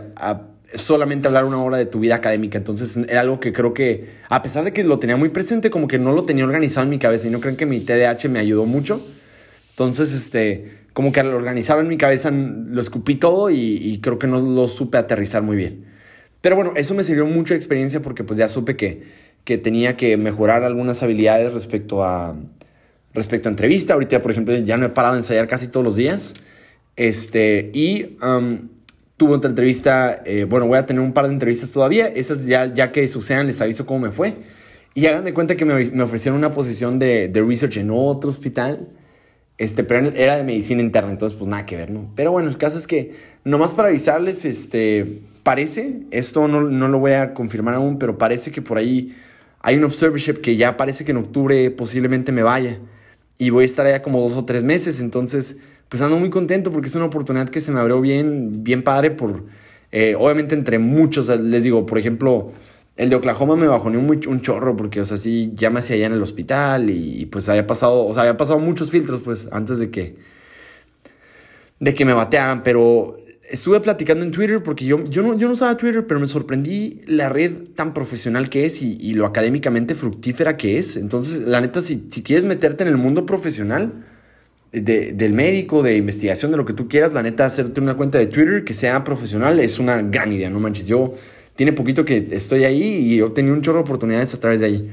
solamente 0.73 1.27
hablar 1.27 1.45
una 1.45 1.61
hora 1.61 1.77
de 1.77 1.85
tu 1.85 1.99
vida 1.99 2.15
académica. 2.15 2.57
Entonces 2.57 2.97
era 2.97 3.21
algo 3.21 3.39
que 3.39 3.53
creo 3.53 3.73
que, 3.73 4.09
a 4.29 4.41
pesar 4.41 4.63
de 4.63 4.73
que 4.73 4.83
lo 4.83 4.99
tenía 4.99 5.17
muy 5.17 5.29
presente, 5.29 5.69
como 5.69 5.87
que 5.87 5.99
no 5.99 6.13
lo 6.13 6.23
tenía 6.25 6.45
organizado 6.45 6.83
en 6.83 6.89
mi 6.89 6.99
cabeza. 6.99 7.27
Y 7.27 7.31
no 7.31 7.39
creen 7.39 7.55
que 7.55 7.65
mi 7.65 7.79
TDAH 7.79 8.29
me 8.29 8.39
ayudó 8.39 8.65
mucho. 8.65 9.05
Entonces, 9.71 10.13
este, 10.13 10.85
como 10.93 11.11
que 11.11 11.19
al 11.19 11.33
organizarlo 11.33 11.83
en 11.83 11.89
mi 11.89 11.97
cabeza 11.97 12.31
lo 12.31 12.79
escupí 12.79 13.15
todo 13.15 13.49
y, 13.49 13.57
y, 13.57 13.99
creo 13.99 14.17
que 14.17 14.27
no 14.27 14.39
lo 14.39 14.67
supe 14.67 14.97
aterrizar 14.97 15.41
muy 15.41 15.57
bien. 15.57 15.85
Pero 16.41 16.55
bueno, 16.55 16.73
eso 16.75 16.93
me 16.93 17.03
sirvió 17.03 17.25
mucha 17.25 17.55
experiencia 17.55 18.01
porque 18.01 18.23
pues 18.23 18.37
ya 18.37 18.47
supe 18.47 18.75
que, 18.77 19.03
que 19.43 19.57
tenía 19.57 19.97
que 19.97 20.15
mejorar 20.17 20.63
algunas 20.63 21.01
habilidades 21.03 21.53
respecto 21.53 22.03
a, 22.03 22.35
respecto 23.13 23.49
a 23.49 23.51
entrevista. 23.51 23.93
Ahorita, 23.93 24.21
por 24.21 24.31
ejemplo, 24.31 24.55
ya 24.57 24.77
no 24.77 24.85
he 24.85 24.89
parado 24.89 25.15
de 25.15 25.19
ensayar 25.19 25.47
casi 25.47 25.67
todos 25.67 25.83
los 25.83 25.95
días. 25.95 26.35
Este, 26.95 27.71
y 27.73 28.17
tuve 29.17 29.33
otra 29.33 29.49
entrevista, 29.49 30.21
eh, 30.25 30.45
bueno, 30.45 30.67
voy 30.67 30.77
a 30.77 30.85
tener 30.85 31.01
un 31.01 31.13
par 31.13 31.27
de 31.27 31.33
entrevistas 31.33 31.71
todavía, 31.71 32.07
esas 32.07 32.45
ya, 32.45 32.73
ya 32.73 32.91
que 32.91 33.07
sucedan 33.07 33.47
les 33.47 33.61
aviso 33.61 33.85
cómo 33.85 34.01
me 34.01 34.11
fue. 34.11 34.35
Y 34.93 35.07
hagan 35.07 35.25
de 35.25 35.33
cuenta 35.33 35.55
que 35.55 35.65
me, 35.65 35.73
me 35.91 36.03
ofrecieron 36.03 36.37
una 36.37 36.51
posición 36.51 36.99
de, 36.99 37.27
de, 37.27 37.41
research 37.41 37.77
en 37.77 37.91
otro 37.91 38.29
hospital, 38.29 38.87
este, 39.57 39.83
pero 39.83 40.09
era 40.09 40.37
de 40.37 40.43
medicina 40.43 40.81
interna, 40.81 41.11
entonces 41.11 41.37
pues 41.37 41.49
nada 41.49 41.65
que 41.65 41.75
ver, 41.75 41.91
¿no? 41.91 42.11
Pero 42.15 42.31
bueno, 42.31 42.49
el 42.49 42.57
caso 42.57 42.77
es 42.77 42.87
que, 42.87 43.13
nomás 43.43 43.73
para 43.73 43.89
avisarles, 43.89 44.45
este, 44.45 45.21
parece, 45.43 46.01
esto 46.11 46.47
no, 46.47 46.61
no 46.61 46.87
lo 46.87 46.99
voy 46.99 47.11
a 47.13 47.33
confirmar 47.33 47.75
aún, 47.75 47.99
pero 47.99 48.17
parece 48.17 48.51
que 48.51 48.61
por 48.61 48.77
ahí 48.77 49.15
hay 49.59 49.77
un 49.77 49.83
observership 49.83 50.41
que 50.41 50.55
ya 50.55 50.77
parece 50.77 51.05
que 51.05 51.11
en 51.11 51.17
octubre 51.17 51.71
posiblemente 51.71 52.31
me 52.31 52.43
vaya. 52.43 52.79
Y 53.37 53.49
voy 53.49 53.63
a 53.63 53.65
estar 53.65 53.85
allá 53.85 54.01
como 54.01 54.21
dos 54.21 54.37
o 54.37 54.45
tres 54.45 54.63
meses, 54.63 54.99
entonces 54.99 55.57
pues 55.89 56.01
ando 56.01 56.17
muy 56.17 56.29
contento 56.29 56.71
porque 56.71 56.87
es 56.87 56.95
una 56.95 57.05
oportunidad 57.05 57.47
que 57.47 57.61
se 57.61 57.71
me 57.71 57.79
abrió 57.79 58.01
bien, 58.01 58.63
bien 58.63 58.83
padre 58.83 59.11
por, 59.11 59.43
eh, 59.91 60.15
obviamente 60.17 60.55
entre 60.55 60.79
muchos, 60.79 61.27
les 61.27 61.63
digo, 61.63 61.85
por 61.85 61.97
ejemplo, 61.97 62.51
el 62.97 63.09
de 63.09 63.15
Oklahoma 63.15 63.55
me 63.55 63.67
bajoneó 63.67 63.99
un, 63.99 64.21
un 64.27 64.41
chorro 64.41 64.75
porque, 64.75 65.01
o 65.01 65.05
sea, 65.05 65.17
sí, 65.17 65.51
ya 65.55 65.69
me 65.69 65.79
hacía 65.79 65.97
allá 65.97 66.07
en 66.07 66.13
el 66.13 66.21
hospital 66.21 66.89
y, 66.89 67.25
pues 67.27 67.47
había 67.49 67.67
pasado, 67.67 68.05
o 68.05 68.13
sea, 68.13 68.23
había 68.23 68.37
pasado 68.37 68.59
muchos 68.59 68.89
filtros, 68.89 69.21
pues, 69.21 69.49
antes 69.51 69.79
de 69.79 69.91
que, 69.91 70.15
de 71.79 71.93
que 71.93 72.05
me 72.05 72.13
batearan, 72.13 72.63
pero 72.63 73.17
estuve 73.49 73.79
platicando 73.79 74.25
en 74.25 74.31
Twitter 74.31 74.63
porque 74.63 74.85
yo, 74.85 75.03
yo, 75.09 75.21
no, 75.21 75.37
yo 75.37 75.47
no 75.47 75.53
usaba 75.53 75.77
Twitter, 75.77 76.05
pero 76.07 76.19
me 76.19 76.27
sorprendí 76.27 77.01
la 77.07 77.29
red 77.29 77.51
tan 77.75 77.93
profesional 77.93 78.49
que 78.49 78.65
es 78.65 78.81
y, 78.81 78.97
y 78.99 79.13
lo 79.13 79.25
académicamente 79.25 79.95
fructífera 79.95 80.57
que 80.57 80.77
es. 80.77 80.97
Entonces, 80.97 81.41
la 81.41 81.61
neta, 81.61 81.81
si, 81.81 82.07
si 82.09 82.23
quieres 82.23 82.45
meterte 82.45 82.83
en 82.83 82.89
el 82.89 82.97
mundo 82.97 83.25
profesional, 83.25 84.05
de, 84.81 85.13
del 85.13 85.33
médico, 85.33 85.83
de 85.83 85.97
investigación, 85.97 86.51
de 86.51 86.57
lo 86.57 86.65
que 86.65 86.73
tú 86.73 86.87
quieras, 86.87 87.13
la 87.13 87.23
neta, 87.23 87.45
hacerte 87.45 87.81
una 87.81 87.95
cuenta 87.95 88.17
de 88.17 88.27
Twitter 88.27 88.63
que 88.63 88.73
sea 88.73 89.03
profesional 89.03 89.59
es 89.59 89.79
una 89.79 90.01
gran 90.01 90.31
idea, 90.31 90.49
no 90.49 90.59
manches. 90.59 90.87
Yo 90.87 91.13
tiene 91.55 91.73
poquito 91.73 92.03
que 92.03 92.27
estoy 92.31 92.63
ahí 92.63 92.83
y 92.83 93.19
he 93.19 93.23
obtenido 93.23 93.55
un 93.55 93.61
chorro 93.61 93.77
de 93.79 93.83
oportunidades 93.83 94.33
a 94.33 94.39
través 94.39 94.59
de 94.59 94.65
ahí. 94.65 94.91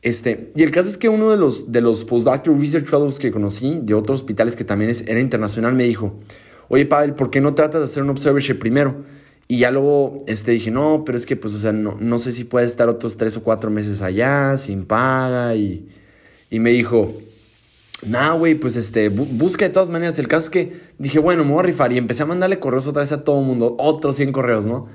Este, 0.00 0.52
y 0.54 0.62
el 0.62 0.70
caso 0.70 0.88
es 0.88 0.96
que 0.96 1.08
uno 1.08 1.30
de 1.30 1.36
los, 1.36 1.72
de 1.72 1.80
los 1.80 2.04
postdoctoral 2.04 2.60
research 2.60 2.86
fellows 2.86 3.18
que 3.18 3.30
conocí 3.30 3.80
de 3.82 3.94
otros 3.94 4.20
hospitales 4.20 4.54
que 4.54 4.64
también 4.64 4.90
es, 4.90 5.02
era 5.08 5.20
internacional 5.20 5.74
me 5.74 5.84
dijo, 5.84 6.14
oye, 6.68 6.86
Pavel, 6.86 7.14
¿por 7.14 7.30
qué 7.30 7.40
no 7.40 7.54
tratas 7.54 7.80
de 7.80 7.84
hacer 7.84 8.02
un 8.02 8.10
observership 8.10 8.58
primero? 8.58 9.04
Y 9.50 9.60
ya 9.60 9.70
luego 9.70 10.18
este, 10.26 10.52
dije, 10.52 10.70
no, 10.70 11.04
pero 11.06 11.16
es 11.16 11.24
que, 11.24 11.34
pues, 11.34 11.54
o 11.54 11.58
sea, 11.58 11.72
no, 11.72 11.96
no 11.98 12.18
sé 12.18 12.32
si 12.32 12.44
puedes 12.44 12.70
estar 12.70 12.88
otros 12.90 13.16
tres 13.16 13.36
o 13.38 13.42
cuatro 13.42 13.70
meses 13.70 14.02
allá 14.02 14.58
sin 14.58 14.84
paga. 14.84 15.54
Y, 15.54 15.88
y 16.50 16.58
me 16.58 16.70
dijo, 16.70 17.14
nah, 18.06 18.34
güey, 18.34 18.54
pues, 18.54 18.76
este, 18.76 19.08
busca 19.08 19.64
de 19.64 19.70
todas 19.70 19.88
maneras. 19.88 20.18
El 20.18 20.28
caso 20.28 20.44
es 20.44 20.50
que 20.50 20.72
dije, 20.98 21.18
bueno, 21.18 21.44
me 21.44 21.52
voy 21.52 21.60
a 21.60 21.62
rifar. 21.62 21.94
Y 21.94 21.96
empecé 21.96 22.24
a 22.24 22.26
mandarle 22.26 22.58
correos 22.58 22.86
otra 22.86 23.00
vez 23.00 23.12
a 23.12 23.24
todo 23.24 23.40
el 23.40 23.46
mundo, 23.46 23.74
otros 23.78 24.16
100 24.16 24.32
correos, 24.32 24.66
¿no? 24.66 24.88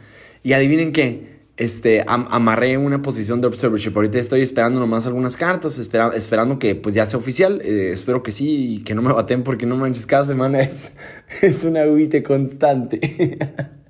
Y 0.44 0.54
adivinen 0.54 0.92
qué, 0.92 1.33
este, 1.56 2.04
amarré 2.08 2.78
una 2.78 3.02
posición 3.02 3.42
de 3.42 3.48
observership. 3.48 3.96
Ahorita 3.96 4.18
estoy 4.18 4.42
esperando 4.42 4.80
nomás 4.80 5.06
algunas 5.06 5.38
cartas, 5.38 5.78
esperando 5.78 6.58
que 6.60 6.76
pues 6.76 6.96
ya 6.96 7.06
sea 7.06 7.20
oficial. 7.20 7.62
Eh, 7.64 7.92
espero 7.92 8.24
que 8.24 8.32
sí 8.32 8.76
y 8.76 8.84
que 8.84 8.96
no 8.96 9.02
me 9.02 9.14
baten 9.14 9.44
porque 9.44 9.66
no 9.66 9.76
manches, 9.76 10.06
cada 10.06 10.26
semana 10.26 10.62
es, 10.62 10.92
es 11.42 11.64
una 11.64 11.84
agüite 11.84 12.24
constante. 12.24 13.38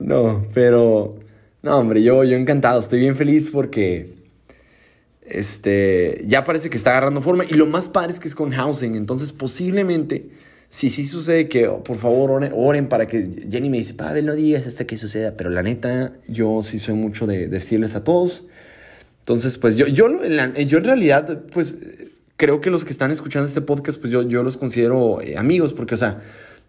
No, 0.00 0.46
pero... 0.54 1.18
No, 1.60 1.78
hombre, 1.78 2.04
yo, 2.04 2.22
yo 2.22 2.36
encantado, 2.36 2.78
estoy 2.78 3.00
bien 3.00 3.16
feliz 3.16 3.50
porque... 3.50 4.14
Este, 5.22 6.22
ya 6.24 6.44
parece 6.44 6.70
que 6.70 6.76
está 6.76 6.90
agarrando 6.90 7.20
forma 7.20 7.44
y 7.44 7.54
lo 7.54 7.66
más 7.66 7.88
padre 7.88 8.12
es 8.12 8.20
que 8.20 8.28
es 8.28 8.34
con 8.34 8.50
housing, 8.50 8.94
entonces 8.94 9.32
posiblemente, 9.32 10.30
si 10.68 10.90
sí 10.90 11.04
sucede 11.04 11.48
que, 11.48 11.66
oh, 11.66 11.82
por 11.82 11.96
favor, 11.96 12.42
oren, 12.52 12.88
para 12.88 13.06
que 13.06 13.26
Jenny 13.50 13.70
me 13.70 13.78
dice, 13.78 13.94
Pavel, 13.94 14.26
no 14.26 14.34
digas 14.34 14.66
hasta 14.66 14.86
que 14.86 14.96
suceda, 14.96 15.34
pero 15.36 15.48
la 15.48 15.62
neta, 15.62 16.12
yo 16.26 16.62
sí 16.62 16.78
soy 16.78 16.94
mucho 16.94 17.26
de, 17.26 17.48
decirles 17.48 17.96
a 17.96 18.04
todos. 18.04 18.44
Entonces, 19.20 19.56
pues 19.58 19.76
yo, 19.76 19.86
yo, 19.86 20.08
yo 20.24 20.78
en 20.78 20.84
realidad, 20.84 21.42
pues 21.52 21.76
creo 22.36 22.60
que 22.60 22.70
los 22.70 22.84
que 22.84 22.92
están 22.92 23.10
escuchando 23.10 23.46
este 23.46 23.62
podcast, 23.62 23.98
pues 23.98 24.12
yo, 24.12 24.22
yo 24.22 24.42
los 24.42 24.56
considero 24.56 25.20
eh, 25.22 25.36
amigos, 25.36 25.72
porque, 25.72 25.94
o 25.94 25.98
sea, 25.98 26.20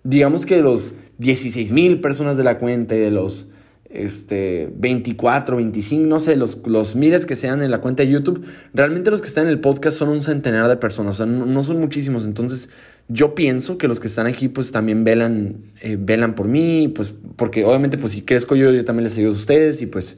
digamos 0.04 0.46
que 0.46 0.56
de 0.56 0.62
los 0.62 0.92
16 1.18 1.72
mil 1.72 2.00
personas 2.02 2.38
de 2.38 2.44
la 2.44 2.58
cuenta 2.58 2.96
y 2.96 3.00
de 3.00 3.12
los 3.12 3.50
este, 3.90 4.72
24, 4.78 5.56
25, 5.58 6.08
no 6.08 6.20
sé, 6.20 6.36
los, 6.36 6.66
los 6.68 6.96
miles 6.96 7.26
que 7.26 7.36
sean 7.36 7.62
en 7.62 7.72
la 7.72 7.82
cuenta 7.82 8.04
de 8.04 8.10
YouTube, 8.10 8.46
realmente 8.74 9.10
los 9.10 9.22
que 9.22 9.28
están 9.28 9.46
en 9.46 9.52
el 9.52 9.60
podcast 9.60 9.98
son 9.98 10.10
un 10.10 10.22
centenar 10.22 10.68
de 10.68 10.78
personas, 10.78 11.20
o 11.20 11.26
sea, 11.26 11.26
no, 11.26 11.64
son 11.64 11.80
muchísimos. 11.80 12.26
Entonces, 12.26 12.70
yo 13.08 13.34
pienso 13.34 13.78
que 13.78 13.88
los 13.88 14.00
que 14.00 14.08
están 14.08 14.28
aquí, 14.28 14.48
pues 14.48 14.72
también 14.72 15.04
velan, 15.04 15.58
eh, 15.82 15.98
velan 16.00 16.36
por 16.36 16.48
mí, 16.48 16.92
pues, 16.96 17.16
porque 17.36 17.66
obviamente, 17.66 17.98
pues 17.98 18.14
si 18.14 18.22
crezco 18.22 18.56
yo, 18.56 18.72
yo 18.72 18.86
también 18.86 19.06
les 19.06 19.18
ayudo 19.18 19.32
a 19.32 19.36
ustedes 19.36 19.82
y 19.82 19.88
pues. 19.88 20.18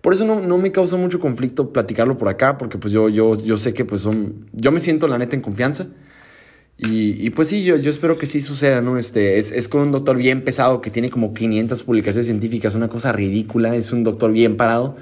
Por 0.00 0.14
eso 0.14 0.24
no, 0.26 0.40
no, 0.40 0.58
me 0.58 0.72
causa 0.72 0.96
mucho 0.96 1.20
conflicto 1.20 1.72
platicarlo 1.72 2.18
por 2.18 2.28
acá, 2.28 2.58
porque 2.58 2.76
pues 2.76 2.92
yo, 2.92 3.08
yo, 3.08 3.40
yo 3.40 3.56
sé 3.56 3.72
que 3.72 3.84
pues 3.84 4.00
son, 4.00 4.48
yo 4.52 4.72
me 4.72 4.80
siento 4.80 5.06
la 5.06 5.16
neta 5.16 5.36
en 5.36 5.42
confianza. 5.42 5.86
Y, 6.84 7.30
pues 7.30 7.46
sí, 7.46 7.62
yo, 7.62 7.76
yo 7.76 7.90
espero 7.90 8.18
que 8.18 8.26
sí 8.26 8.40
suceda, 8.40 8.80
¿no? 8.80 8.98
Este, 8.98 9.38
es, 9.38 9.52
es, 9.52 9.68
con 9.68 9.82
un 9.82 9.92
doctor 9.92 10.16
bien 10.16 10.42
pesado 10.42 10.80
que 10.80 10.90
tiene 10.90 11.10
como 11.10 11.32
500 11.32 11.80
publicaciones 11.84 12.26
científicas, 12.26 12.74
una 12.74 12.88
cosa 12.88 13.12
ridícula, 13.12 13.76
es 13.76 13.92
un 13.92 14.02
doctor 14.02 14.32
bien 14.32 14.56
parado. 14.56 14.96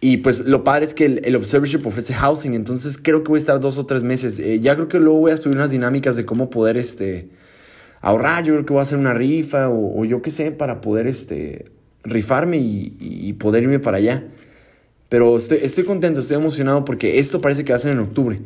Y 0.00 0.18
pues 0.18 0.40
lo 0.40 0.64
padre 0.64 0.84
es 0.84 0.92
que 0.92 1.06
el, 1.06 1.22
el 1.24 1.36
observership 1.36 1.86
ofrece 1.86 2.12
housing, 2.12 2.52
entonces 2.52 2.98
creo 2.98 3.22
que 3.22 3.30
voy 3.30 3.38
a 3.38 3.40
estar 3.40 3.58
dos 3.58 3.78
o 3.78 3.86
tres 3.86 4.02
meses. 4.02 4.38
Eh, 4.38 4.60
ya 4.60 4.74
creo 4.74 4.88
que 4.88 5.00
luego 5.00 5.18
voy 5.18 5.32
a 5.32 5.38
subir 5.38 5.56
unas 5.56 5.70
dinámicas 5.70 6.16
de 6.16 6.26
cómo 6.26 6.50
poder 6.50 6.76
este, 6.76 7.30
ahorrar, 8.02 8.44
yo 8.44 8.52
creo 8.52 8.66
que 8.66 8.72
voy 8.74 8.80
a 8.80 8.82
hacer 8.82 8.98
una 8.98 9.14
rifa 9.14 9.70
o, 9.70 9.98
o 9.98 10.04
yo 10.04 10.20
qué 10.20 10.30
sé, 10.30 10.52
para 10.52 10.82
poder 10.82 11.06
este, 11.06 11.72
rifarme 12.04 12.58
y, 12.58 12.96
y, 13.00 13.32
poder 13.34 13.62
irme 13.62 13.78
para 13.78 13.96
allá. 13.96 14.24
Pero 15.08 15.38
estoy, 15.38 15.60
estoy 15.62 15.84
contento, 15.84 16.20
estoy 16.20 16.36
emocionado 16.36 16.84
porque 16.84 17.18
esto 17.18 17.40
parece 17.40 17.64
que 17.64 17.72
va 17.72 17.76
a 17.76 17.78
ser 17.78 17.92
en 17.92 18.00
octubre. 18.00 18.40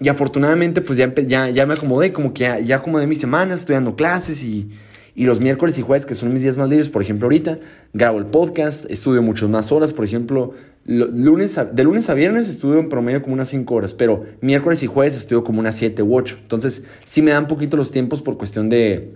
Y 0.00 0.08
afortunadamente, 0.08 0.80
pues 0.80 0.98
ya, 0.98 1.12
ya, 1.14 1.48
ya 1.50 1.66
me 1.66 1.74
acomodé, 1.74 2.12
como 2.12 2.32
que 2.32 2.44
ya, 2.44 2.60
ya 2.60 2.76
acomodé 2.76 3.06
mi 3.06 3.16
semana, 3.16 3.54
estoy 3.54 3.74
dando 3.74 3.96
clases 3.96 4.44
y, 4.44 4.70
y 5.14 5.24
los 5.24 5.40
miércoles 5.40 5.76
y 5.78 5.82
jueves, 5.82 6.06
que 6.06 6.14
son 6.14 6.32
mis 6.32 6.42
días 6.42 6.56
más 6.56 6.68
libres, 6.68 6.88
por 6.88 7.02
ejemplo, 7.02 7.26
ahorita 7.26 7.58
grabo 7.92 8.18
el 8.18 8.26
podcast, 8.26 8.88
estudio 8.88 9.22
muchas 9.22 9.48
más 9.48 9.72
horas, 9.72 9.92
por 9.92 10.04
ejemplo, 10.04 10.54
lunes 10.84 11.60
de 11.72 11.84
lunes 11.84 12.08
a 12.08 12.14
viernes 12.14 12.48
estudio 12.48 12.78
en 12.78 12.88
promedio 12.88 13.20
como 13.20 13.34
unas 13.34 13.48
5 13.48 13.74
horas, 13.74 13.94
pero 13.94 14.24
miércoles 14.40 14.82
y 14.84 14.86
jueves 14.86 15.16
estudio 15.16 15.44
como 15.44 15.60
unas 15.60 15.74
7 15.74 16.02
u 16.02 16.14
8. 16.14 16.38
Entonces, 16.42 16.84
sí 17.04 17.20
me 17.20 17.32
dan 17.32 17.46
poquito 17.46 17.76
los 17.76 17.90
tiempos 17.90 18.22
por 18.22 18.38
cuestión 18.38 18.68
de, 18.68 19.14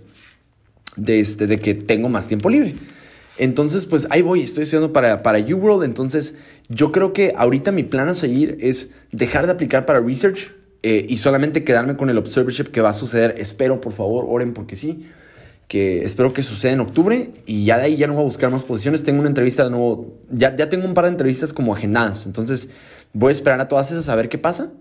de, 0.97 1.21
este, 1.21 1.47
de 1.47 1.59
que 1.59 1.75
tengo 1.75 2.09
más 2.09 2.27
tiempo 2.27 2.51
libre. 2.51 2.75
Entonces, 3.39 3.87
pues 3.87 4.07
ahí 4.11 4.21
voy, 4.21 4.43
estoy 4.43 4.65
estudiando 4.65 4.93
para, 4.93 5.23
para 5.23 5.39
UWorld. 5.39 5.85
Entonces, 5.85 6.35
yo 6.69 6.93
creo 6.93 7.12
que 7.12 7.33
ahorita 7.37 7.73
mi 7.73 7.85
plan 7.85 8.09
a 8.09 8.15
seguir 8.15 8.59
es 8.61 8.91
dejar 9.11 9.47
de 9.47 9.53
aplicar 9.53 9.87
para 9.87 10.01
research 10.01 10.53
eh, 10.83 11.07
y 11.09 11.17
solamente 11.19 11.65
quedarme 11.65 11.97
con 11.97 12.11
el 12.11 12.19
observership 12.19 12.65
que 12.65 12.81
va 12.81 12.91
a 12.91 12.93
suceder. 12.93 13.35
Espero, 13.39 13.81
por 13.81 13.93
favor, 13.93 14.27
oren 14.29 14.53
porque 14.53 14.77
sí. 14.77 15.07
Que 15.69 16.05
espero 16.05 16.33
que 16.33 16.43
suceda 16.43 16.73
en 16.73 16.81
octubre 16.81 17.31
y 17.47 17.65
ya 17.65 17.79
de 17.79 17.85
ahí 17.85 17.97
ya 17.97 18.07
no 18.07 18.15
voy 18.15 18.23
a 18.23 18.25
buscar 18.25 18.51
más 18.51 18.65
posiciones. 18.65 19.05
Tengo 19.05 19.21
una 19.21 19.29
entrevista 19.29 19.65
de 19.65 19.71
nuevo, 19.71 20.19
ya, 20.31 20.55
ya 20.57 20.69
tengo 20.69 20.87
un 20.87 20.95
par 20.95 21.05
de 21.05 21.12
entrevistas 21.12 21.53
como 21.53 21.73
agendadas. 21.73 22.27
Entonces 22.27 22.71
voy 23.12 23.31
a 23.31 23.33
esperar 23.33 23.61
a 23.61 23.69
todas 23.69 23.91
esas 23.93 24.09
a 24.09 24.17
ver 24.17 24.29
qué 24.29 24.39
pasa. 24.39 24.73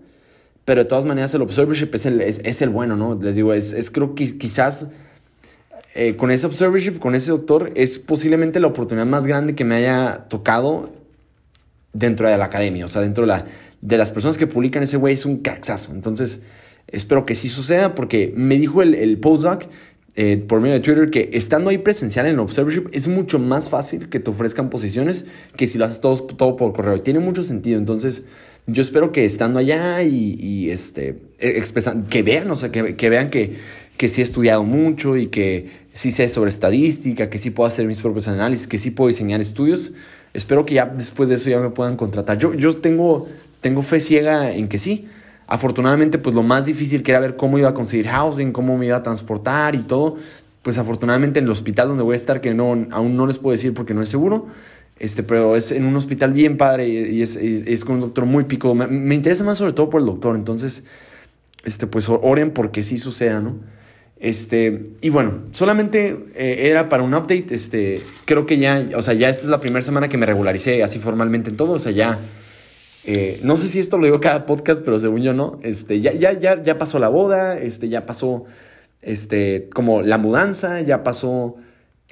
Pero 0.64 0.82
de 0.82 0.84
todas 0.84 1.04
maneras 1.04 1.34
el 1.34 1.42
observership 1.42 1.94
es 1.94 2.06
el, 2.06 2.20
es, 2.20 2.62
el 2.62 2.68
bueno, 2.68 2.96
¿no? 2.96 3.18
Les 3.20 3.34
digo, 3.34 3.52
es, 3.52 3.72
es 3.72 3.90
creo 3.90 4.14
que 4.14 4.38
quizás 4.38 4.88
eh, 5.94 6.16
con 6.16 6.30
ese 6.30 6.46
observership, 6.46 6.98
con 6.98 7.14
ese 7.14 7.32
doctor, 7.32 7.70
es 7.74 7.98
posiblemente 7.98 8.60
la 8.60 8.68
oportunidad 8.68 9.06
más 9.06 9.26
grande 9.26 9.54
que 9.54 9.64
me 9.64 9.76
haya 9.76 10.26
tocado 10.28 10.88
dentro 11.92 12.28
de 12.28 12.36
la 12.36 12.46
academia, 12.46 12.84
o 12.84 12.88
sea, 12.88 13.02
dentro 13.02 13.24
de, 13.24 13.28
la, 13.28 13.44
de 13.80 13.98
las 13.98 14.10
personas 14.10 14.38
que 14.38 14.46
publican 14.46 14.82
ese 14.82 14.96
güey 14.96 15.14
es 15.14 15.26
un 15.26 15.38
cracksazo. 15.38 15.92
Entonces, 15.92 16.42
espero 16.88 17.26
que 17.26 17.34
sí 17.34 17.48
suceda 17.48 17.94
porque 17.94 18.32
me 18.36 18.56
dijo 18.56 18.82
el, 18.82 18.94
el 18.94 19.18
postdoc 19.18 19.68
eh, 20.14 20.36
por 20.36 20.60
medio 20.60 20.74
de 20.74 20.80
Twitter 20.80 21.10
que 21.10 21.30
estando 21.32 21.70
ahí 21.70 21.78
presencial 21.78 22.26
en 22.26 22.34
el 22.34 22.40
Observership 22.40 22.88
es 22.92 23.08
mucho 23.08 23.38
más 23.38 23.70
fácil 23.70 24.10
que 24.10 24.20
te 24.20 24.30
ofrezcan 24.30 24.68
posiciones 24.68 25.24
que 25.56 25.66
si 25.66 25.78
lo 25.78 25.86
haces 25.86 26.00
todo, 26.00 26.22
todo 26.24 26.56
por 26.56 26.72
correo. 26.74 27.00
Tiene 27.00 27.20
mucho 27.20 27.44
sentido. 27.44 27.78
Entonces, 27.78 28.24
yo 28.66 28.82
espero 28.82 29.10
que 29.10 29.24
estando 29.24 29.58
allá 29.58 30.02
y, 30.02 30.36
y 30.38 30.70
este, 30.70 31.18
e, 31.38 31.56
expresan, 31.56 32.04
que 32.04 32.22
vean, 32.22 32.50
o 32.50 32.56
sea, 32.56 32.70
que, 32.70 32.94
que 32.94 33.08
vean 33.08 33.30
que, 33.30 33.56
que 33.96 34.08
sí 34.08 34.20
he 34.20 34.24
estudiado 34.24 34.64
mucho 34.64 35.16
y 35.16 35.28
que 35.28 35.68
sí 35.94 36.10
sé 36.10 36.28
sobre 36.28 36.50
estadística, 36.50 37.30
que 37.30 37.38
sí 37.38 37.50
puedo 37.50 37.66
hacer 37.66 37.86
mis 37.86 37.98
propios 37.98 38.28
análisis, 38.28 38.66
que 38.66 38.76
sí 38.76 38.90
puedo 38.90 39.08
diseñar 39.08 39.40
estudios. 39.40 39.92
Espero 40.34 40.64
que 40.64 40.74
ya 40.74 40.86
después 40.86 41.28
de 41.28 41.34
eso 41.34 41.50
ya 41.50 41.58
me 41.58 41.70
puedan 41.70 41.96
contratar. 41.96 42.38
Yo, 42.38 42.54
yo 42.54 42.76
tengo, 42.76 43.28
tengo 43.60 43.82
fe 43.82 44.00
ciega 44.00 44.52
en 44.52 44.68
que 44.68 44.78
sí. 44.78 45.08
Afortunadamente, 45.46 46.18
pues 46.18 46.34
lo 46.34 46.42
más 46.42 46.64
difícil 46.64 47.02
que 47.02 47.10
era 47.10 47.20
ver 47.20 47.36
cómo 47.36 47.58
iba 47.58 47.68
a 47.68 47.74
conseguir 47.74 48.08
housing, 48.08 48.52
cómo 48.52 48.78
me 48.78 48.86
iba 48.86 48.96
a 48.96 49.02
transportar 49.02 49.74
y 49.74 49.82
todo, 49.82 50.16
pues 50.62 50.78
afortunadamente 50.78 51.40
en 51.40 51.44
el 51.44 51.50
hospital 51.50 51.88
donde 51.88 52.02
voy 52.04 52.14
a 52.14 52.16
estar, 52.16 52.40
que 52.40 52.54
no, 52.54 52.86
aún 52.90 53.16
no 53.16 53.26
les 53.26 53.38
puedo 53.38 53.52
decir 53.52 53.74
porque 53.74 53.92
no 53.92 54.00
es 54.00 54.08
seguro, 54.08 54.46
este, 54.98 55.22
pero 55.22 55.56
es 55.56 55.72
en 55.72 55.84
un 55.84 55.96
hospital 55.96 56.32
bien 56.32 56.56
padre 56.56 56.88
y 56.88 57.20
es, 57.20 57.36
es, 57.36 57.84
con 57.84 57.96
un 57.96 58.00
doctor 58.02 58.24
muy 58.24 58.44
pico. 58.44 58.74
Me, 58.74 58.86
me, 58.86 59.14
interesa 59.14 59.44
más 59.44 59.58
sobre 59.58 59.72
todo 59.72 59.90
por 59.90 60.00
el 60.00 60.06
doctor, 60.06 60.36
entonces, 60.36 60.84
este, 61.64 61.86
pues 61.86 62.08
oren 62.08 62.52
porque 62.52 62.82
sí 62.82 62.96
suceda, 62.96 63.40
¿no? 63.40 63.56
Este, 64.22 64.92
y 65.00 65.10
bueno, 65.10 65.42
solamente 65.50 66.16
eh, 66.36 66.68
era 66.70 66.88
para 66.88 67.02
un 67.02 67.12
update. 67.12 67.46
Este, 67.50 68.00
creo 68.24 68.46
que 68.46 68.56
ya, 68.56 68.86
o 68.96 69.02
sea, 69.02 69.14
ya 69.14 69.28
esta 69.28 69.42
es 69.42 69.48
la 69.50 69.58
primera 69.58 69.82
semana 69.82 70.08
que 70.08 70.16
me 70.16 70.26
regularicé 70.26 70.84
así 70.84 71.00
formalmente 71.00 71.50
en 71.50 71.56
todo. 71.56 71.72
O 71.72 71.78
sea, 71.80 71.90
ya, 71.90 72.20
eh, 73.04 73.40
no 73.42 73.56
sé 73.56 73.66
si 73.66 73.80
esto 73.80 73.98
lo 73.98 74.04
digo 74.04 74.20
cada 74.20 74.46
podcast, 74.46 74.84
pero 74.84 75.00
según 75.00 75.22
yo 75.22 75.34
no. 75.34 75.58
Este, 75.64 76.00
ya, 76.00 76.12
ya, 76.12 76.34
ya, 76.34 76.62
ya 76.62 76.78
pasó 76.78 77.00
la 77.00 77.08
boda, 77.08 77.58
este, 77.58 77.88
ya 77.88 78.06
pasó, 78.06 78.44
este, 79.00 79.68
como 79.74 80.02
la 80.02 80.18
mudanza, 80.18 80.80
ya 80.82 81.02
pasó 81.02 81.56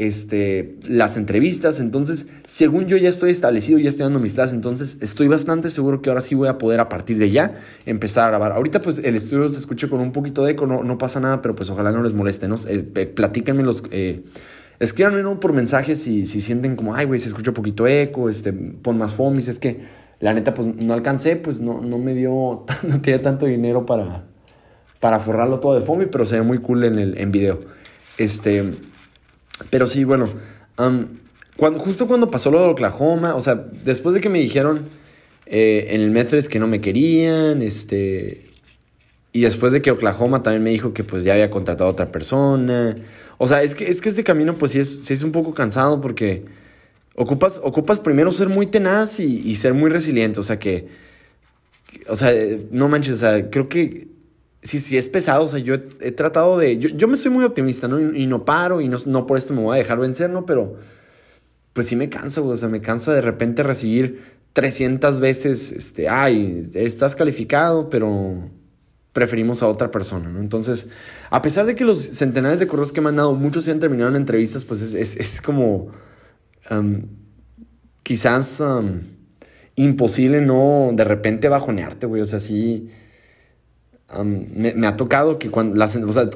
este, 0.01 0.79
las 0.89 1.19
entrevistas. 1.19 1.79
Entonces, 1.79 2.27
según 2.47 2.87
yo 2.87 2.97
ya 2.97 3.11
estoy 3.11 3.31
establecido, 3.31 3.79
ya 3.79 3.91
estoy 3.91 4.05
dando 4.05 4.19
mis 4.19 4.33
clases. 4.33 4.55
Entonces, 4.55 4.97
estoy 5.03 5.29
bastante 5.29 5.69
seguro 5.69 6.01
que 6.01 6.09
ahora 6.09 6.23
sí 6.23 6.35
voy 6.35 6.49
a 6.49 6.57
poder 6.57 6.81
a 6.81 6.89
partir 6.89 7.19
de 7.19 7.31
ya 7.31 7.61
empezar 7.85 8.25
a 8.25 8.29
grabar. 8.29 8.53
Ahorita, 8.53 8.81
pues 8.81 8.99
el 9.01 9.15
estudio 9.15 9.53
se 9.53 9.59
escucha 9.59 9.89
con 9.89 10.01
un 10.01 10.13
poquito 10.13 10.43
de 10.43 10.53
eco, 10.53 10.67
no, 10.67 10.83
no 10.83 10.97
pasa 10.97 11.21
nada, 11.21 11.43
pero 11.43 11.55
pues 11.55 11.69
ojalá 11.69 11.93
no 11.93 12.03
les 12.03 12.15
moleste, 12.15 12.49
¿no? 12.49 12.55
Eh, 12.67 12.83
platíquenme 13.15 13.63
los. 13.63 13.83
Eh, 13.91 14.23
escríbanme 14.79 15.23
¿no? 15.23 15.39
por 15.39 15.53
mensajes 15.53 16.01
si, 16.03 16.25
si 16.25 16.41
sienten 16.41 16.77
como, 16.77 16.95
ay, 16.95 17.05
güey, 17.05 17.21
se 17.21 17.29
escucha 17.29 17.51
un 17.51 17.57
poquito 17.57 17.87
eco, 17.87 18.31
este, 18.31 18.55
pon 18.55 18.97
más 18.97 19.13
fomis. 19.13 19.49
Es 19.49 19.61
que 19.61 19.83
la 20.19 20.33
neta, 20.33 20.55
pues 20.55 20.67
no 20.67 20.95
alcancé, 20.95 21.37
pues 21.37 21.61
no, 21.61 21.83
no 21.83 21.99
me 21.99 22.15
dio, 22.15 22.65
no 22.89 23.03
tenía 23.03 23.21
tanto 23.21 23.45
dinero 23.45 23.85
para, 23.85 24.25
para 24.99 25.21
forrarlo 25.21 25.61
todo 25.61 25.75
de 25.75 25.83
foamy, 25.83 26.07
pero 26.07 26.25
se 26.25 26.37
ve 26.37 26.43
muy 26.43 26.59
cool 26.59 26.85
en 26.85 26.99
el 26.99 27.19
en 27.19 27.31
video. 27.31 27.61
Este. 28.17 28.65
Pero 29.69 29.87
sí, 29.87 30.05
bueno, 30.05 30.29
cuando, 31.57 31.79
justo 31.79 32.07
cuando 32.07 32.31
pasó 32.31 32.51
lo 32.51 32.61
de 32.61 32.69
Oklahoma, 32.69 33.35
o 33.35 33.41
sea, 33.41 33.67
después 33.85 34.15
de 34.15 34.21
que 34.21 34.29
me 34.29 34.39
dijeron 34.39 34.89
eh, 35.47 35.89
en 35.91 36.01
el 36.01 36.11
Methodist 36.11 36.49
que 36.49 36.59
no 36.59 36.67
me 36.67 36.81
querían, 36.81 37.61
este, 37.61 38.51
y 39.33 39.43
después 39.43 39.73
de 39.73 39.83
que 39.83 39.91
Oklahoma 39.91 40.43
también 40.43 40.63
me 40.63 40.71
dijo 40.71 40.95
que 40.95 41.05
pues 41.05 41.25
ya 41.25 41.35
había 41.35 41.51
contratado 41.51 41.91
a 41.91 41.93
otra 41.93 42.11
persona, 42.11 42.95
o 43.39 43.47
sea, 43.47 43.63
es 43.63 43.75
que, 43.75 43.89
es 43.89 44.01
que 44.01 44.09
este 44.09 44.25
camino 44.25 44.55
pues 44.57 44.73
sí 44.73 44.79
es, 44.79 45.01
sí 45.03 45.13
es 45.13 45.23
un 45.23 45.33
poco 45.33 45.53
cansado 45.53 46.01
porque 46.01 46.45
ocupas, 47.15 47.61
ocupas 47.63 47.99
primero 47.99 48.33
ser 48.33 48.49
muy 48.49 48.67
tenaz 48.67 49.21
y, 49.21 49.41
y 49.45 49.57
ser 49.57 49.75
muy 49.75 49.91
resiliente, 49.91 50.41
o 50.41 50.43
sea 50.43 50.59
que, 50.59 50.89
o 52.09 52.17
sea, 52.17 52.33
no 52.71 52.89
manches, 52.89 53.15
o 53.15 53.17
sea, 53.17 53.51
creo 53.51 53.69
que 53.69 54.09
sí, 54.63 54.79
sí 54.79 54.97
es 54.99 55.09
pesado. 55.09 55.45
O 55.45 55.49
sea, 55.49 55.59
yo 55.59 55.75
he, 55.75 56.13
tratado 56.13 56.59
de. 56.59 56.79
Yo, 56.79 57.09
me 57.09 57.17
soy 57.17 57.31
muy 57.31 57.45
optimista, 57.45 57.89
¿no? 57.89 58.01
Y, 58.15 58.27
no 58.27 58.45
paro 58.45 58.81
y 58.81 58.89
no, 58.89 58.97
no, 59.07 59.27
por 59.27 59.39
esto 59.39 59.55
me 59.55 59.63
voy 59.63 59.77
a 59.77 59.79
dejar 59.79 59.99
vencer, 59.99 60.31
¿no? 60.31 60.47
Pero 60.47 60.77
pues 61.73 61.87
sí 61.87 61.97
me 61.97 62.09
cansa, 62.09 62.41
güey. 62.41 62.55
O 62.55 62.57
sea, 62.57 62.69
me 62.69 62.81
cansa 62.81 63.13
de 63.13 63.21
repente 63.21 63.63
recibir 63.63 64.23
300 64.53 65.21
veces, 65.21 65.73
este, 65.73 66.09
ay, 66.09 66.69
estás 66.75 67.15
calificado, 67.15 67.89
pero 67.89 68.51
preferimos 69.13 69.63
a 69.63 69.69
otra 69.69 69.91
persona, 69.91 70.29
¿no? 70.29 70.41
Entonces, 70.41 70.89
a 71.31 71.43
pesar 71.43 71.67
de 71.67 71.75
que 71.75 71.85
los 71.85 71.99
centenares 71.99 72.61
de 72.61 72.67
correos 72.67 72.93
que 72.93 73.01
me 73.01 73.09
han 73.09 73.17
dado, 73.17 73.35
muchos 73.35 73.65
se 73.65 73.71
han 73.71 73.79
terminado 73.81 74.11
en 74.11 74.17
entrevistas, 74.17 74.65
pues 74.65 74.83
es, 74.83 75.17
es, 75.17 75.41
como 75.41 75.89
quizás 78.05 78.63
imposible 79.75 80.41
no 80.41 80.91
de 80.95 81.05
repente 81.05 81.49
bajonearte, 81.49 82.07
güey. 82.07 82.23
O 82.23 82.25
sea, 82.25 82.39
sí 82.39 82.91
me, 84.25 84.87
ha 84.87 84.97
tocado 84.97 85.39
que 85.39 85.51
cuando, 85.51 85.85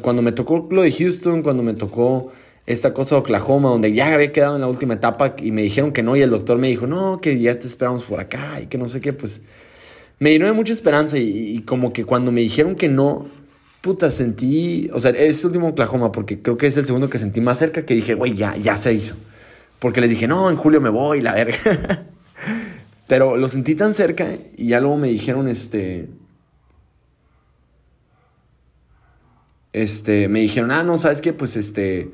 cuando 0.01 0.23
me 0.23 0.33
tocó 0.33 0.69
lo 0.71 0.83
de 0.83 0.93
Houston, 0.93 1.43
cuando 1.43 1.63
me 1.63 1.75
tocó 1.75 2.33
esta 2.67 2.95
cosa 2.95 3.17
de 3.17 3.21
Oklahoma, 3.21 3.71
donde 3.71 3.93
ya 3.93 4.13
había 4.13 4.33
quedado 4.33 4.55
en 4.55 4.63
la 4.63 4.69
última 4.69 4.95
etapa 4.95 5.35
y 5.39 5.51
me 5.51 5.63
dijeron 5.63 5.93
que 5.93 6.03
no, 6.03 6.17
y 6.17 6.23
el 6.23 6.31
doctor 6.31 6.57
me 6.59 6.69
dijo, 6.69 6.87
no, 6.87 7.21
que 7.21 7.39
ya 7.39 7.59
te 7.59 7.67
esperamos 7.67 8.05
por 8.05 8.21
acá 8.21 8.61
y 8.61 8.67
que 8.67 8.79
no 8.79 8.89
sé 8.89 9.01
qué, 9.01 9.13
pues 9.13 9.43
me 10.19 10.31
llenó 10.31 10.47
de 10.47 10.53
mucha 10.53 10.73
esperanza 10.73 11.19
y, 11.19 11.61
como 11.67 11.93
que 11.93 12.05
cuando 12.05 12.33
me 12.33 12.41
dijeron 12.41 12.77
que 12.77 12.89
no, 12.89 13.27
puta, 13.81 14.11
sentí, 14.11 14.89
o 14.93 15.01
sea, 15.01 15.11
es 15.11 15.45
último 15.45 15.69
Oklahoma, 15.69 16.13
porque 16.13 16.41
creo 16.41 16.57
que 16.57 16.67
es 16.67 16.77
el 16.77 16.87
segundo 16.87 17.11
que 17.11 17.19
sentí 17.19 17.41
más 17.41 17.59
cerca, 17.59 17.85
que 17.85 17.95
dije, 17.95 18.15
güey, 18.15 18.35
ya, 18.35 18.57
ya 18.57 18.77
se 18.77 18.95
hizo. 18.95 19.17
Porque 19.79 20.01
les 20.01 20.09
dije, 20.09 20.27
no, 20.27 20.49
en 20.49 20.57
julio 20.57 20.81
me 20.81 20.89
voy, 20.89 21.21
la 21.21 21.35
verga. 21.35 21.59
Pero 23.09 23.37
lo 23.37 23.49
sentí 23.49 23.75
tan 23.75 23.93
cerca 23.93 24.27
y 24.57 24.69
ya 24.69 24.81
luego 24.81 24.97
me 24.97 25.09
dijeron, 25.09 25.49
este, 25.49 26.09
este, 29.75 30.29
me 30.29 30.41
dijeron, 30.41 30.71
ah, 30.71 30.85
no, 30.85 30.97
¿sabes 30.97 31.21
qué? 31.21 31.33
Pues 31.33 31.57
este, 31.57 32.11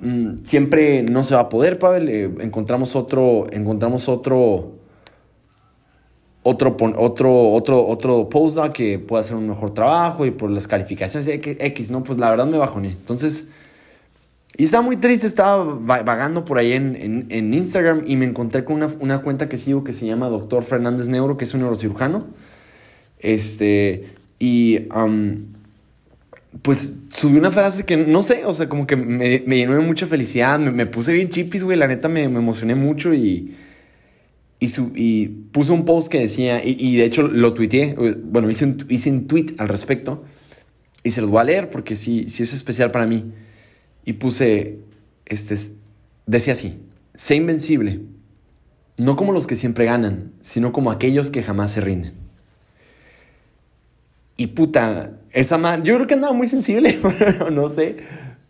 mm, 0.00 0.38
siempre 0.42 1.02
no 1.02 1.22
se 1.22 1.34
va 1.34 1.42
a 1.42 1.48
poder, 1.48 1.78
Pavel, 1.78 2.08
eh, 2.08 2.30
encontramos 2.40 2.96
otro, 2.96 3.46
encontramos 3.52 4.08
otro, 4.08 4.72
otro, 6.42 6.74
otro, 6.96 7.52
otro, 7.52 7.86
otro 7.86 8.28
que 8.72 8.98
pueda 8.98 9.20
hacer 9.20 9.36
un 9.36 9.46
mejor 9.46 9.74
trabajo 9.74 10.24
y 10.24 10.30
por 10.30 10.50
las 10.50 10.66
calificaciones 10.66 11.28
X, 11.28 11.90
¿no? 11.90 12.02
Pues 12.02 12.18
la 12.18 12.30
verdad 12.30 12.46
me 12.46 12.56
bajoné. 12.56 12.88
Entonces, 12.88 13.48
y 14.56 14.64
estaba 14.64 14.82
muy 14.82 14.96
triste, 14.96 15.26
estaba 15.26 15.64
vagando 15.64 16.46
por 16.46 16.56
ahí 16.56 16.72
en, 16.72 17.26
en, 17.28 17.52
Instagram 17.52 18.04
y 18.06 18.16
me 18.16 18.24
encontré 18.24 18.64
con 18.64 18.76
una, 18.76 18.86
una, 19.00 19.18
cuenta 19.20 19.50
que 19.50 19.58
sigo 19.58 19.84
que 19.84 19.92
se 19.92 20.06
llama 20.06 20.28
Doctor 20.28 20.62
Fernández 20.62 21.10
Neuro, 21.10 21.36
que 21.36 21.44
es 21.44 21.52
un 21.52 21.60
neurocirujano. 21.60 22.26
Este, 23.18 24.14
y 24.38 24.88
pues 26.62 26.92
subí 27.12 27.38
una 27.38 27.50
frase 27.50 27.84
que 27.84 27.96
no 27.96 28.22
sé, 28.22 28.44
o 28.44 28.52
sea, 28.52 28.68
como 28.68 28.86
que 28.86 28.96
me, 28.96 29.40
llenó 29.40 29.74
de 29.74 29.80
mucha 29.80 30.06
felicidad, 30.06 30.58
me, 30.58 30.86
puse 30.86 31.12
bien 31.12 31.28
chipis, 31.28 31.64
güey, 31.64 31.76
la 31.76 31.86
neta 31.86 32.08
me, 32.08 32.24
emocioné 32.24 32.74
mucho 32.74 33.14
y, 33.14 33.54
y, 34.60 34.66
y, 34.94 35.26
puse 35.26 35.72
un 35.72 35.84
post 35.84 36.08
que 36.08 36.20
decía, 36.20 36.62
y, 36.64 36.96
de 36.96 37.04
hecho 37.04 37.22
lo 37.22 37.54
tuiteé, 37.54 37.94
bueno, 38.24 38.50
hice 38.50 38.64
un, 38.64 38.86
hice 38.88 39.10
un 39.10 39.26
tweet 39.26 39.54
al 39.58 39.68
respecto 39.68 40.24
y 41.02 41.10
se 41.10 41.20
los 41.20 41.30
voy 41.30 41.40
a 41.40 41.44
leer 41.44 41.70
porque 41.70 41.96
sí, 41.96 42.26
sí 42.28 42.42
es 42.42 42.52
especial 42.52 42.90
para 42.90 43.06
mí. 43.06 43.32
Y 44.04 44.14
puse, 44.14 44.78
este, 45.24 45.56
decía 46.26 46.52
así, 46.52 46.80
sé 47.14 47.36
invencible, 47.36 48.00
no 48.96 49.16
como 49.16 49.32
los 49.32 49.46
que 49.46 49.56
siempre 49.56 49.84
ganan, 49.84 50.32
sino 50.40 50.72
como 50.72 50.90
aquellos 50.90 51.30
que 51.30 51.42
jamás 51.42 51.72
se 51.72 51.80
rinden. 51.80 52.25
Y 54.36 54.48
puta, 54.48 55.12
esa 55.32 55.56
man, 55.56 55.82
yo 55.82 55.94
creo 55.94 56.06
que 56.06 56.14
andaba 56.14 56.34
muy 56.34 56.46
sensible, 56.46 56.94
no 57.52 57.68
sé, 57.70 57.96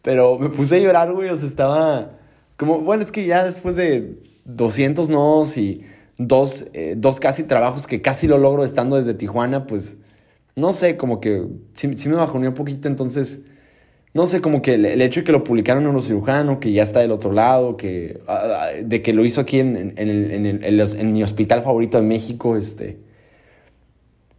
pero 0.03 0.39
me 0.39 0.49
puse 0.49 0.77
a 0.77 0.79
llorar, 0.81 1.13
güey, 1.13 1.29
o 1.29 1.37
sea, 1.37 1.49
estaba 1.49 2.11
como, 2.57 2.81
bueno, 2.81 3.03
es 3.05 3.13
que 3.13 3.25
ya 3.25 3.45
después 3.45 3.77
de 3.77 4.19
200 4.47 5.09
nos 5.11 5.57
y 5.57 5.83
dos, 6.19 6.67
eh, 6.75 6.95
dos 6.97 7.21
casi 7.21 7.45
trabajos 7.45 7.87
que 7.87 8.01
casi 8.03 8.27
lo 8.27 8.39
logro 8.39 8.65
estando 8.65 8.97
desde 8.97 9.15
Tijuana, 9.15 9.67
pues, 9.67 9.99
no 10.57 10.73
sé, 10.73 10.97
como 10.97 11.21
que 11.21 11.47
sí, 11.73 11.87
me 12.09 12.17
bajoneó 12.17 12.49
un 12.49 12.55
poquito, 12.55 12.89
entonces, 12.89 13.45
no 14.13 14.27
sé, 14.27 14.41
como 14.41 14.63
que 14.63 14.75
el, 14.75 15.01
hecho 15.03 15.21
de 15.21 15.25
que 15.25 15.33
lo 15.33 15.45
publicaron 15.45 15.87
en 15.87 15.93
los 15.93 16.07
cirujanos, 16.07 16.59
que 16.59 16.73
ya 16.73 16.83
está 16.83 17.01
del 17.01 17.13
otro 17.13 17.31
lado, 17.31 17.77
que, 17.77 18.21
ah, 18.27 18.43
ah, 18.45 18.67
de 18.83 19.03
que 19.03 19.13
lo 19.13 19.25
hizo 19.25 19.41
aquí 19.41 19.61
en, 19.61 19.77
en, 19.77 19.99
en, 19.99 20.65
en 20.65 21.13
mi 21.13 21.23
hospital 21.23 21.63
favorito 21.63 22.01
de 22.01 22.05
México, 22.05 22.57
este 22.57 23.06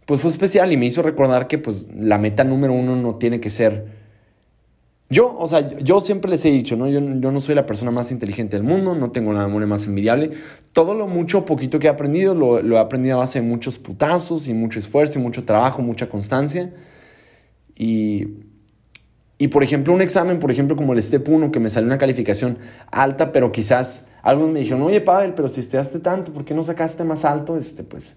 pues 0.08 0.22
fue 0.22 0.30
especial 0.30 0.72
y 0.72 0.78
me 0.78 0.86
hizo 0.86 1.02
recordar 1.02 1.48
que 1.48 1.58
pues 1.58 1.86
la 1.94 2.16
meta 2.16 2.42
número 2.42 2.72
uno 2.72 2.96
no 2.96 3.16
tiene 3.16 3.40
que 3.40 3.50
ser 3.50 3.98
yo, 5.10 5.36
o 5.38 5.46
sea, 5.46 5.76
yo 5.76 6.00
siempre 6.00 6.30
les 6.30 6.46
he 6.46 6.50
dicho, 6.50 6.76
¿no? 6.76 6.88
Yo, 6.88 7.00
yo 7.00 7.30
no 7.30 7.40
soy 7.40 7.54
la 7.54 7.66
persona 7.66 7.90
más 7.90 8.10
inteligente 8.10 8.56
del 8.56 8.62
mundo, 8.64 8.94
no 8.94 9.10
tengo 9.10 9.34
la 9.34 9.46
memoria 9.46 9.66
más 9.66 9.86
envidiable. 9.86 10.30
Todo 10.72 10.94
lo 10.94 11.06
mucho 11.06 11.44
poquito 11.44 11.78
que 11.78 11.88
he 11.88 11.90
aprendido, 11.90 12.34
lo, 12.34 12.62
lo, 12.62 12.76
he 12.76 12.78
aprendido 12.78 13.16
a 13.16 13.18
base 13.20 13.42
de 13.42 13.46
muchos 13.46 13.78
putazos 13.78 14.48
y 14.48 14.54
mucho 14.54 14.78
esfuerzo 14.78 15.18
y 15.18 15.22
mucho 15.22 15.44
trabajo, 15.44 15.82
mucha 15.82 16.08
constancia. 16.08 16.72
Y, 17.74 18.28
y 19.36 19.48
por 19.48 19.62
ejemplo, 19.62 19.92
un 19.92 20.00
examen, 20.00 20.38
por 20.38 20.50
ejemplo, 20.50 20.74
como 20.74 20.94
el 20.94 21.02
STEP 21.02 21.28
1, 21.28 21.52
que 21.52 21.60
me 21.60 21.68
salió 21.68 21.86
una 21.86 21.98
calificación 21.98 22.58
alta, 22.90 23.30
pero 23.30 23.52
quizás 23.52 24.08
algunos 24.22 24.52
me 24.52 24.60
dijeron, 24.60 24.80
oye, 24.80 25.02
Pavel, 25.02 25.34
pero 25.34 25.50
si 25.50 25.60
estudiaste 25.60 26.00
tanto, 26.00 26.32
¿por 26.32 26.46
qué 26.46 26.54
no 26.54 26.62
sacaste 26.62 27.04
más 27.04 27.26
alto? 27.26 27.58
Este, 27.58 27.82
pues 27.82 28.16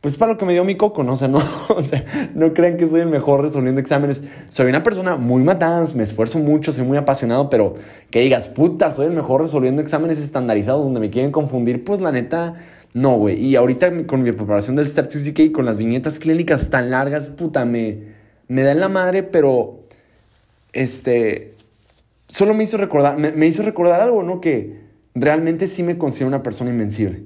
pues 0.00 0.16
para 0.16 0.32
lo 0.32 0.38
que 0.38 0.44
me 0.44 0.52
dio 0.52 0.64
mi 0.64 0.76
coco, 0.76 1.02
¿no? 1.02 1.14
O 1.14 1.16
sea, 1.16 1.28
no, 1.28 1.38
o 1.68 1.82
sea, 1.82 2.04
no 2.34 2.54
crean 2.54 2.76
que 2.76 2.88
soy 2.88 3.00
el 3.00 3.08
mejor 3.08 3.42
resolviendo 3.42 3.80
exámenes. 3.80 4.22
Soy 4.48 4.68
una 4.68 4.82
persona 4.82 5.16
muy 5.16 5.42
matada, 5.42 5.84
me 5.94 6.04
esfuerzo 6.04 6.38
mucho, 6.38 6.72
soy 6.72 6.84
muy 6.84 6.96
apasionado, 6.96 7.50
pero 7.50 7.74
que 8.10 8.20
digas, 8.20 8.48
puta, 8.48 8.92
soy 8.92 9.06
el 9.06 9.12
mejor 9.12 9.42
resolviendo 9.42 9.82
exámenes 9.82 10.18
estandarizados 10.18 10.84
donde 10.84 11.00
me 11.00 11.10
quieren 11.10 11.32
confundir, 11.32 11.84
pues 11.84 12.00
la 12.00 12.12
neta, 12.12 12.54
no, 12.94 13.16
güey. 13.16 13.40
Y 13.44 13.56
ahorita 13.56 14.06
con 14.06 14.22
mi 14.22 14.30
preparación 14.30 14.76
del 14.76 14.86
Step 14.86 15.10
2 15.12 15.26
y 15.26 15.52
con 15.52 15.64
las 15.64 15.78
viñetas 15.78 16.18
clínicas 16.20 16.70
tan 16.70 16.90
largas, 16.90 17.30
puta, 17.30 17.64
me, 17.64 17.98
me 18.46 18.62
da 18.62 18.72
en 18.72 18.80
la 18.80 18.88
madre, 18.88 19.24
pero, 19.24 19.80
este, 20.72 21.54
solo 22.28 22.54
me 22.54 22.62
hizo 22.62 22.76
recordar, 22.76 23.18
me, 23.18 23.32
me 23.32 23.46
hizo 23.46 23.64
recordar 23.64 24.00
algo, 24.00 24.22
¿no? 24.22 24.40
Que 24.40 24.80
realmente 25.16 25.66
sí 25.66 25.82
me 25.82 25.98
considero 25.98 26.28
una 26.28 26.44
persona 26.44 26.70
invencible. 26.70 27.24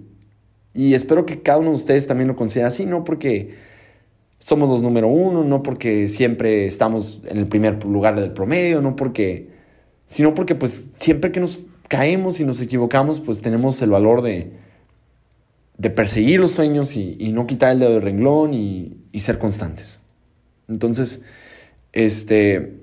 Y 0.75 0.95
espero 0.95 1.27
que 1.27 1.43
cada 1.43 1.59
uno 1.59 1.71
de 1.71 1.77
ustedes 1.77 2.07
también 2.07 2.29
lo 2.29 2.37
considere 2.37 2.67
así, 2.67 2.87
no 2.87 3.05
porque 3.05 3.55
somos 4.39 4.69
los 4.69 4.83
número 4.83 5.09
uno, 5.09 5.45
no 5.45 5.63
porque 5.63 6.09
siempre 6.09 6.67
estamos 6.67 7.21
en 7.27 7.39
el 7.39 7.47
primer 7.47 7.85
lugar 7.85 8.19
del 8.19 8.33
promedio, 8.33 8.81
no 8.81 8.97
porque, 8.97 9.51
sino 10.07 10.35
porque 10.35 10.55
pues 10.55 10.91
siempre 10.97 11.31
que 11.31 11.41
nos 11.41 11.67
caemos 11.89 12.41
y 12.41 12.45
nos 12.45 12.61
equivocamos, 12.61 13.21
pues 13.21 13.41
tenemos 13.41 13.81
el 13.83 13.91
valor 13.91 14.23
de, 14.23 14.53
de 15.79 15.91
perseguir 15.91 16.41
los 16.41 16.53
sueños 16.53 16.97
y, 16.97 17.31
no 17.33 17.47
quitar 17.47 17.73
el 17.73 17.81
dedo 17.81 17.93
del 17.93 18.03
renglón 18.03 18.55
y, 18.55 18.99
ser 19.21 19.39
constantes. 19.39 20.01
Entonces, 20.69 21.23
este, 21.93 22.81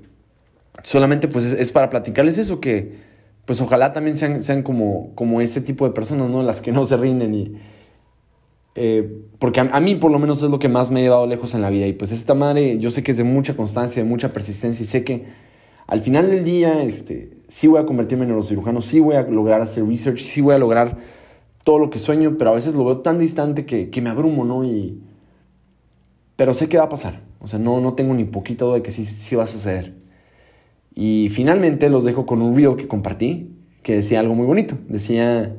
solamente 0.83 1.27
pues 1.27 1.45
es, 1.45 1.71
para 1.71 1.89
platicarles 1.89 2.37
eso, 2.37 2.61
que 2.61 3.09
pues 3.45 3.59
ojalá 3.61 3.93
también 3.93 4.15
sean, 4.15 4.41
sean 4.41 4.63
como, 4.63 5.13
como 5.15 5.41
ese 5.41 5.59
tipo 5.59 5.87
de 5.87 5.93
personas, 5.93 6.29
¿no? 6.29 6.43
Las 6.43 6.61
que 6.61 6.71
no 6.71 6.85
se 6.85 6.97
rinden 6.97 7.33
y, 7.33 7.57
eh, 8.81 9.25
porque 9.39 9.59
a, 9.59 9.79
mí 9.81 9.95
por 9.95 10.09
lo 10.09 10.19
menos 10.19 10.41
es 10.41 10.49
lo 10.49 10.57
que 10.57 10.69
más 10.69 10.89
me 10.89 11.01
ha 11.01 11.03
llevado 11.03 11.27
lejos 11.27 11.53
en 11.53 11.61
la 11.61 11.69
vida. 11.69 11.85
Y 11.85 11.91
pues 11.91 12.13
esta 12.13 12.33
madre 12.33 12.77
yo 12.79 12.89
sé 12.91 13.03
que 13.03 13.11
es 13.11 13.17
de 13.17 13.25
mucha 13.25 13.53
constancia, 13.57 14.01
de 14.01 14.07
mucha 14.07 14.31
persistencia 14.31 14.83
y 14.83 14.85
sé 14.85 15.03
que 15.03 15.25
al 15.85 16.01
final 16.01 16.31
del 16.31 16.45
día 16.45 16.81
este, 16.81 17.31
sí 17.49 17.67
voy 17.67 17.81
a 17.81 17.85
convertirme 17.85 18.23
en 18.23 18.29
neurocirujano, 18.29 18.81
sí 18.81 19.01
voy 19.01 19.15
a 19.15 19.23
lograr 19.23 19.61
hacer 19.61 19.85
research, 19.85 20.19
sí 20.19 20.39
voy 20.39 20.55
a 20.55 20.57
lograr 20.57 20.97
todo 21.65 21.77
lo 21.77 21.89
que 21.89 21.99
sueño, 21.99 22.37
pero 22.37 22.51
a 22.51 22.53
veces 22.53 22.73
lo 22.73 22.85
veo 22.85 22.99
tan 22.99 23.19
distante 23.19 23.65
que, 23.65 23.89
que 23.89 23.99
me 23.99 24.09
abrumo, 24.09 24.45
¿no? 24.45 24.63
Y, 24.63 25.01
pero 26.37 26.53
sé 26.53 26.69
que 26.69 26.77
va 26.77 26.85
a 26.85 26.89
pasar. 26.89 27.19
O 27.41 27.49
sea, 27.49 27.59
no, 27.59 27.81
no 27.81 27.95
tengo 27.95 28.13
ni 28.13 28.23
poquito 28.23 28.67
duda 28.67 28.75
de 28.75 28.81
que 28.81 28.91
sí, 28.91 29.03
sí 29.03 29.35
va 29.35 29.43
a 29.43 29.47
suceder. 29.47 29.93
Y 30.95 31.27
finalmente 31.31 31.89
los 31.89 32.05
dejo 32.05 32.25
con 32.25 32.41
un 32.41 32.55
reel 32.55 32.77
que 32.77 32.87
compartí 32.87 33.57
que 33.83 33.95
decía 33.95 34.21
algo 34.21 34.35
muy 34.35 34.45
bonito. 34.45 34.77
Decía 34.87 35.53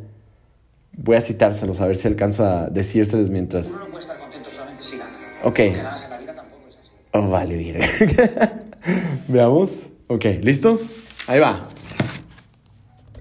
Voy 0.93 1.17
a 1.17 1.21
citárselos 1.21 1.81
a 1.81 1.87
ver 1.87 1.97
si 1.97 2.09
alcanzo 2.09 2.45
a 2.45 2.67
decírselos 2.67 3.31
mientras. 3.31 3.71
Uno 3.71 3.81
no 3.81 3.87
puede 3.87 4.01
estar 4.01 4.19
contento 4.19 4.51
solamente 4.51 4.83
si 4.83 4.99
gana. 4.99 5.17
Ok. 5.45 5.59
ganas 5.59 6.05
en 6.05 6.11
la 6.11 6.19
vida 6.19 6.35
tampoco 6.35 6.69
es 6.69 6.77
así. 6.77 6.91
Oh, 7.13 7.29
vale, 7.29 7.57
bien. 7.57 7.81
Veamos. 9.29 9.89
Ok, 10.09 10.25
¿listos? 10.43 10.93
Ahí 11.27 11.39
va. 11.39 11.67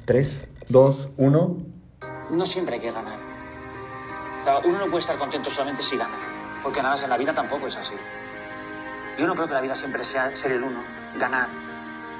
3, 0.05 0.47
2, 0.69 1.13
1. 1.17 1.57
No 2.31 2.45
siempre 2.45 2.75
hay 2.75 2.81
que 2.81 2.91
ganar. 2.91 3.19
O 4.41 4.43
sea, 4.43 4.57
uno 4.59 4.79
no 4.79 4.85
puede 4.87 5.01
estar 5.01 5.17
contento 5.17 5.49
solamente 5.49 5.83
si 5.83 5.97
gana. 5.97 6.17
Porque 6.63 6.81
nada 6.81 7.01
en 7.01 7.09
la 7.09 7.17
vida 7.17 7.33
tampoco 7.33 7.67
es 7.67 7.77
así. 7.77 7.93
Yo 9.17 9.27
no 9.27 9.35
creo 9.35 9.47
que 9.47 9.53
la 9.53 9.61
vida 9.61 9.75
siempre 9.75 10.03
sea 10.03 10.35
ser 10.35 10.53
el 10.53 10.63
uno, 10.63 10.81
ganar, 11.17 11.49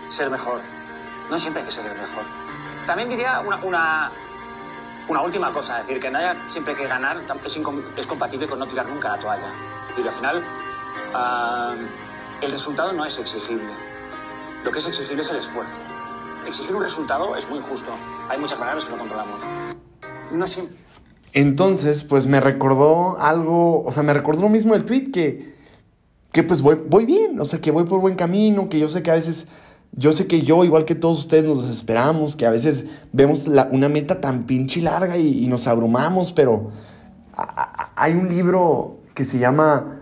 ser 0.09 0.29
mejor. 0.29 0.62
No 1.29 1.39
siempre 1.39 1.62
hay 1.62 1.65
que 1.65 1.71
ser 1.71 1.85
el 1.85 1.97
mejor. 1.97 2.25
También 2.85 3.07
diría 3.07 3.39
una, 3.39 3.63
una 3.63 4.12
una 5.09 5.21
última 5.21 5.51
cosa, 5.51 5.77
decir, 5.77 5.99
que 5.99 6.09
no 6.09 6.19
haya 6.19 6.47
siempre 6.47 6.75
que 6.75 6.87
ganar 6.87 7.25
es, 7.97 8.07
compatible 8.07 8.47
con 8.47 8.59
no 8.59 8.67
tirar 8.67 8.87
nunca 8.87 9.09
la 9.09 9.19
toalla. 9.19 9.51
Es 9.89 9.95
decir, 9.95 10.07
al 10.07 10.13
final, 10.13 10.43
el 12.41 12.51
resultado 12.51 12.93
no 12.93 13.03
es 13.03 13.17
exigible. 13.17 13.71
Lo 14.63 14.71
que 14.71 14.79
es 14.79 14.87
exigible 14.87 15.21
es 15.21 15.31
el 15.31 15.37
esfuerzo. 15.37 15.81
Exigir 16.45 16.75
un 16.75 16.83
resultado 16.83 17.35
es 17.35 17.49
muy 17.49 17.57
injusto. 17.57 17.91
Hay 18.29 18.39
muchas 18.39 18.59
variables 18.59 18.85
que 18.85 18.91
no 18.91 18.99
controlamos. 18.99 19.43
No 20.31 20.45
siempre. 20.45 20.77
Entonces, 21.33 22.03
pues 22.03 22.27
me 22.27 22.39
recordó 22.39 23.19
algo, 23.19 23.83
o 23.83 23.91
sea, 23.91 24.03
me 24.03 24.13
recordó 24.13 24.43
lo 24.43 24.49
mismo 24.49 24.75
el 24.75 24.85
tweet 24.85 25.11
que, 25.11 25.55
que 26.31 26.43
pues 26.43 26.61
voy, 26.61 26.79
voy 26.87 27.05
bien, 27.05 27.39
o 27.39 27.45
sea, 27.45 27.61
que 27.61 27.71
voy 27.71 27.85
por 27.85 27.99
buen 27.99 28.15
camino, 28.15 28.69
que 28.69 28.79
yo 28.79 28.89
sé 28.89 29.03
que 29.03 29.11
a 29.11 29.15
veces, 29.15 29.47
yo 29.91 30.13
sé 30.13 30.28
que 30.28 30.41
yo, 30.41 30.63
igual 30.63 30.86
que 30.86 30.95
todos 30.95 31.19
ustedes, 31.19 31.45
nos 31.45 31.67
desesperamos, 31.67 32.36
que 32.36 32.45
a 32.45 32.49
veces 32.49 32.86
vemos 33.12 33.47
una 33.71 33.89
meta 33.89 34.21
tan 34.21 34.45
pinche 34.45 34.82
larga 34.82 35.17
y, 35.17 35.47
nos 35.47 35.67
abrumamos, 35.67 36.32
pero 36.32 36.71
hay 37.95 38.13
un 38.13 38.30
libro 38.30 38.99
que 39.13 39.25
se 39.25 39.39
llama 39.39 40.02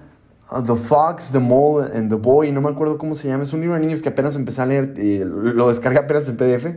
uh, 0.51 0.61
The 0.61 0.75
Fox, 0.75 1.31
The 1.31 1.39
Mole 1.39 1.95
and 1.95 2.09
the 2.09 2.15
Boy, 2.15 2.51
no 2.51 2.61
me 2.61 2.69
acuerdo 2.69 2.97
cómo 2.97 3.15
se 3.15 3.27
llama, 3.27 3.43
es 3.43 3.53
un 3.53 3.61
libro 3.61 3.75
de 3.75 3.81
niños 3.81 4.01
que 4.01 4.09
apenas 4.09 4.35
empecé 4.35 4.61
a 4.61 4.65
leer, 4.65 4.93
lo 5.25 5.67
descargué 5.67 5.99
apenas 5.99 6.27
en 6.27 6.37
PDF, 6.37 6.75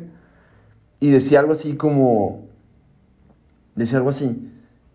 y 1.01 1.11
decía 1.11 1.41
algo 1.41 1.53
así 1.53 1.75
como 1.75 2.51
decía 3.75 3.99
algo 3.99 4.11
así. 4.11 4.51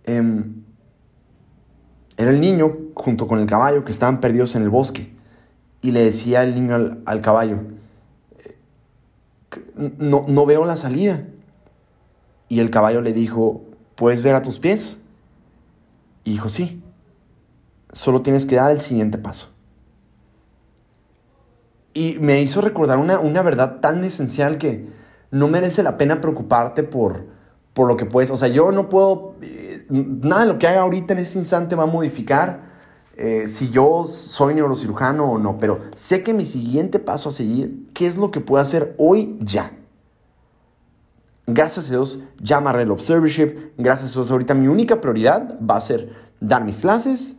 Em, 0.06 0.64
era 2.18 2.32
el 2.32 2.40
niño 2.40 2.78
junto 2.94 3.28
con 3.28 3.40
el 3.40 3.46
caballo 3.46 3.84
que 3.84 3.92
estaban 3.92 4.20
perdidos 4.20 4.56
en 4.56 4.64
el 4.64 4.70
bosque. 4.70 5.14
Y 5.82 5.92
le 5.92 6.04
decía 6.04 6.44
el 6.44 6.56
niño 6.56 6.98
al, 7.06 7.22
caballo, 7.22 7.60
no, 9.76 10.26
no 10.28 10.46
veo 10.46 10.66
la 10.66 10.78
salida. 10.78 11.24
Y 12.48 12.60
el 12.60 12.70
caballo 12.70 13.02
le 13.02 13.14
dijo, 13.14 13.64
¿puedes 13.96 14.22
ver 14.22 14.36
a 14.36 14.42
tus 14.42 14.60
pies? 14.60 15.00
Y 16.24 16.32
dijo, 16.32 16.50
sí, 16.50 16.84
solo 17.92 18.22
tienes 18.22 18.46
que 18.46 18.56
dar 18.56 18.72
el 18.72 18.82
siguiente 18.82 19.18
paso. 19.18 19.50
Y 21.94 22.18
me 22.20 22.42
hizo 22.42 22.62
recordar 22.62 22.98
una, 22.98 23.20
una 23.20 23.42
verdad 23.42 23.80
tan 23.80 24.04
esencial 24.04 24.58
que 24.58 24.88
no 25.32 25.48
merece 25.48 25.82
la 25.82 25.98
pena 25.98 26.22
preocuparte 26.22 26.84
por, 26.84 27.26
por 27.74 27.88
lo 27.88 27.96
que 27.96 28.06
puedes. 28.06 28.32
O 28.32 28.38
sea, 28.38 28.50
yo 28.50 28.72
no 28.72 28.90
puedo. 28.90 29.36
Eh, 29.42 29.86
nada 29.90 30.42
de 30.42 30.48
lo 30.48 30.60
que 30.60 30.68
haga 30.68 30.82
ahorita 30.82 31.14
en 31.14 31.20
ese 31.20 31.40
instante 31.40 31.76
va 31.76 31.84
a 31.84 31.88
modificar 31.88 32.75
eh, 33.18 33.48
si 33.48 33.70
yo 33.70 34.04
soy 34.04 34.56
neurocirujano 34.56 35.32
o 35.32 35.38
no. 35.38 35.58
Pero 35.58 35.80
sé 35.96 36.24
que 36.24 36.34
mi 36.34 36.46
siguiente 36.46 37.00
paso 37.00 37.30
a 37.30 37.32
seguir, 37.32 37.88
¿qué 37.94 38.08
es 38.08 38.18
lo 38.18 38.32
que 38.32 38.42
puedo 38.42 38.62
hacer 38.62 38.96
hoy 38.98 39.38
ya? 39.42 39.78
Gracias 41.48 41.90
a 41.90 41.92
Dios, 41.92 42.20
ya 42.42 42.58
amarré 42.58 42.84
el 42.84 42.92
observership. 42.92 43.74
Gracias 43.78 44.12
a 44.12 44.14
Dios, 44.16 44.32
ahorita 44.32 44.54
mi 44.54 44.68
única 44.68 45.00
prioridad 45.00 45.60
va 45.60 45.76
a 45.76 45.80
ser 45.80 46.12
dar 46.40 46.64
mis 46.64 46.82
clases, 46.82 47.38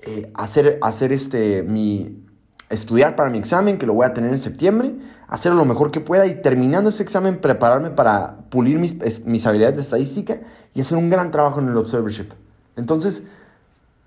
eh, 0.00 0.30
hacer, 0.34 0.78
hacer 0.82 1.12
este, 1.12 1.62
mi, 1.62 2.24
estudiar 2.68 3.16
para 3.16 3.30
mi 3.30 3.38
examen, 3.38 3.78
que 3.78 3.86
lo 3.86 3.94
voy 3.94 4.06
a 4.06 4.12
tener 4.12 4.30
en 4.30 4.38
septiembre, 4.38 4.96
hacer 5.28 5.52
lo 5.52 5.64
mejor 5.64 5.90
que 5.90 6.00
pueda 6.00 6.26
y 6.26 6.42
terminando 6.42 6.90
ese 6.90 7.02
examen 7.02 7.40
prepararme 7.40 7.90
para 7.90 8.38
pulir 8.50 8.78
mis, 8.78 9.24
mis 9.24 9.46
habilidades 9.46 9.76
de 9.76 9.82
estadística 9.82 10.40
y 10.74 10.80
hacer 10.80 10.98
un 10.98 11.08
gran 11.08 11.30
trabajo 11.30 11.60
en 11.60 11.68
el 11.68 11.76
observership. 11.76 12.32
Entonces, 12.76 13.28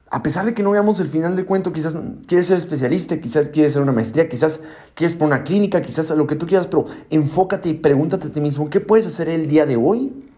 a 0.10 0.24
pesar 0.24 0.46
de 0.46 0.54
que 0.54 0.64
no 0.64 0.72
veamos 0.72 1.00
el 1.00 1.08
final 1.08 1.36
del 1.36 1.46
cuento, 1.46 1.74
quizás 1.74 1.98
quieres 2.28 2.48
ser 2.48 2.58
especialista, 2.58 3.20
quizás 3.20 3.50
quieres 3.50 3.74
hacer 3.74 3.82
una 3.82 3.92
maestría, 3.92 4.30
quizás 4.30 4.62
quieres 4.94 5.16
por 5.16 5.28
una 5.28 5.44
clínica, 5.44 5.82
quizás 5.82 6.10
lo 6.12 6.28
que 6.28 6.36
tú 6.36 6.48
quieras, 6.48 6.68
pero 6.68 6.86
enfócate 7.10 7.70
y 7.70 7.74
pregúntate 7.74 8.28
a 8.28 8.32
ti 8.32 8.40
mismo, 8.40 8.70
¿qué 8.70 8.80
puedes 8.80 9.06
hacer 9.06 9.28
el 9.28 9.48
día 9.48 9.66
de 9.66 9.76
hoy 9.76 10.30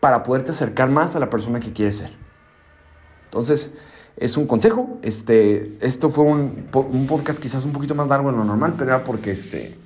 para 0.00 0.22
poderte 0.22 0.52
acercar 0.52 0.88
más 0.88 1.16
a 1.16 1.20
la 1.20 1.28
persona 1.28 1.60
que 1.60 1.72
quieres 1.72 1.96
ser? 1.98 2.10
Entonces, 3.24 3.74
es 4.16 4.36
un 4.36 4.46
consejo. 4.46 4.98
Este, 5.02 5.76
esto 5.80 6.10
fue 6.10 6.24
un, 6.24 6.66
podcast 7.06 7.40
quizás 7.40 7.64
un 7.64 7.72
poquito 7.72 7.94
más 7.94 8.08
largo 8.08 8.30
de 8.30 8.36
lo 8.36 8.44
normal, 8.44 8.74
pero 8.76 8.90
era 8.90 9.04
porque 9.04 9.30
este, 9.30 9.76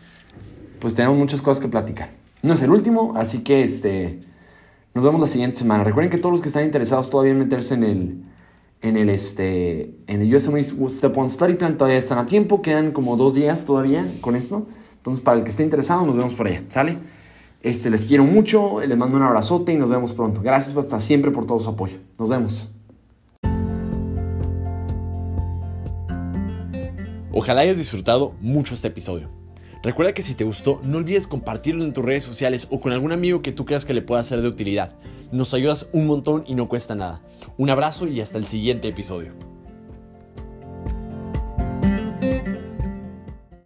pues 0.80 0.94
tenemos 0.94 1.18
muchas 1.18 1.42
cosas 1.42 1.60
que 1.60 1.68
platicar. 1.68 2.10
No 2.42 2.54
es 2.54 2.62
el 2.62 2.70
último, 2.70 3.12
así 3.16 3.42
que 3.42 3.62
este, 3.62 4.20
nos 4.94 5.04
vemos 5.04 5.20
la 5.20 5.26
siguiente 5.26 5.56
semana. 5.56 5.84
Recuerden 5.84 6.10
que 6.10 6.18
todos 6.18 6.32
los 6.32 6.40
que 6.42 6.48
están 6.48 6.64
interesados 6.64 7.08
todavía 7.08 7.32
en 7.32 7.38
meterse 7.38 7.74
en 7.74 7.84
el, 7.84 8.22
en 8.82 8.96
el, 8.96 9.08
este, 9.08 9.94
en 10.06 10.20
el 10.20 10.40
Step 10.40 11.16
One 11.16 11.28
Study 11.28 11.54
Plan 11.54 11.78
todavía 11.78 11.98
están 11.98 12.18
a 12.18 12.26
tiempo. 12.26 12.60
Quedan 12.60 12.92
como 12.92 13.16
dos 13.16 13.34
días 13.34 13.64
todavía 13.64 14.06
con 14.20 14.36
esto. 14.36 14.66
Entonces, 14.96 15.22
para 15.22 15.38
el 15.38 15.44
que 15.44 15.50
esté 15.50 15.62
interesado, 15.62 16.04
nos 16.04 16.16
vemos 16.16 16.34
por 16.34 16.46
allá. 16.46 16.62
¿Sale? 16.68 16.98
Este, 17.62 17.90
les 17.90 18.04
quiero 18.04 18.24
mucho, 18.24 18.80
les 18.80 18.96
mando 18.98 19.16
un 19.16 19.22
abrazote 19.22 19.72
y 19.72 19.76
nos 19.76 19.88
vemos 19.88 20.12
pronto. 20.12 20.42
Gracias 20.42 20.76
hasta 20.76 21.00
siempre 21.00 21.30
por 21.30 21.46
todo 21.46 21.58
su 21.58 21.70
apoyo. 21.70 21.98
Nos 22.18 22.28
vemos. 22.28 22.70
Ojalá 27.32 27.62
hayas 27.62 27.78
disfrutado 27.78 28.34
mucho 28.40 28.74
este 28.74 28.88
episodio. 28.88 29.41
Recuerda 29.82 30.14
que 30.14 30.22
si 30.22 30.34
te 30.34 30.44
gustó, 30.44 30.80
no 30.84 30.98
olvides 30.98 31.26
compartirlo 31.26 31.84
en 31.84 31.92
tus 31.92 32.04
redes 32.04 32.22
sociales 32.22 32.68
o 32.70 32.80
con 32.80 32.92
algún 32.92 33.10
amigo 33.10 33.42
que 33.42 33.50
tú 33.50 33.64
creas 33.64 33.84
que 33.84 33.94
le 33.94 34.02
pueda 34.02 34.22
ser 34.22 34.40
de 34.40 34.48
utilidad. 34.48 34.94
Nos 35.32 35.54
ayudas 35.54 35.88
un 35.92 36.06
montón 36.06 36.44
y 36.46 36.54
no 36.54 36.68
cuesta 36.68 36.94
nada. 36.94 37.22
Un 37.56 37.68
abrazo 37.68 38.06
y 38.06 38.20
hasta 38.20 38.38
el 38.38 38.46
siguiente 38.46 38.86
episodio. 38.86 39.51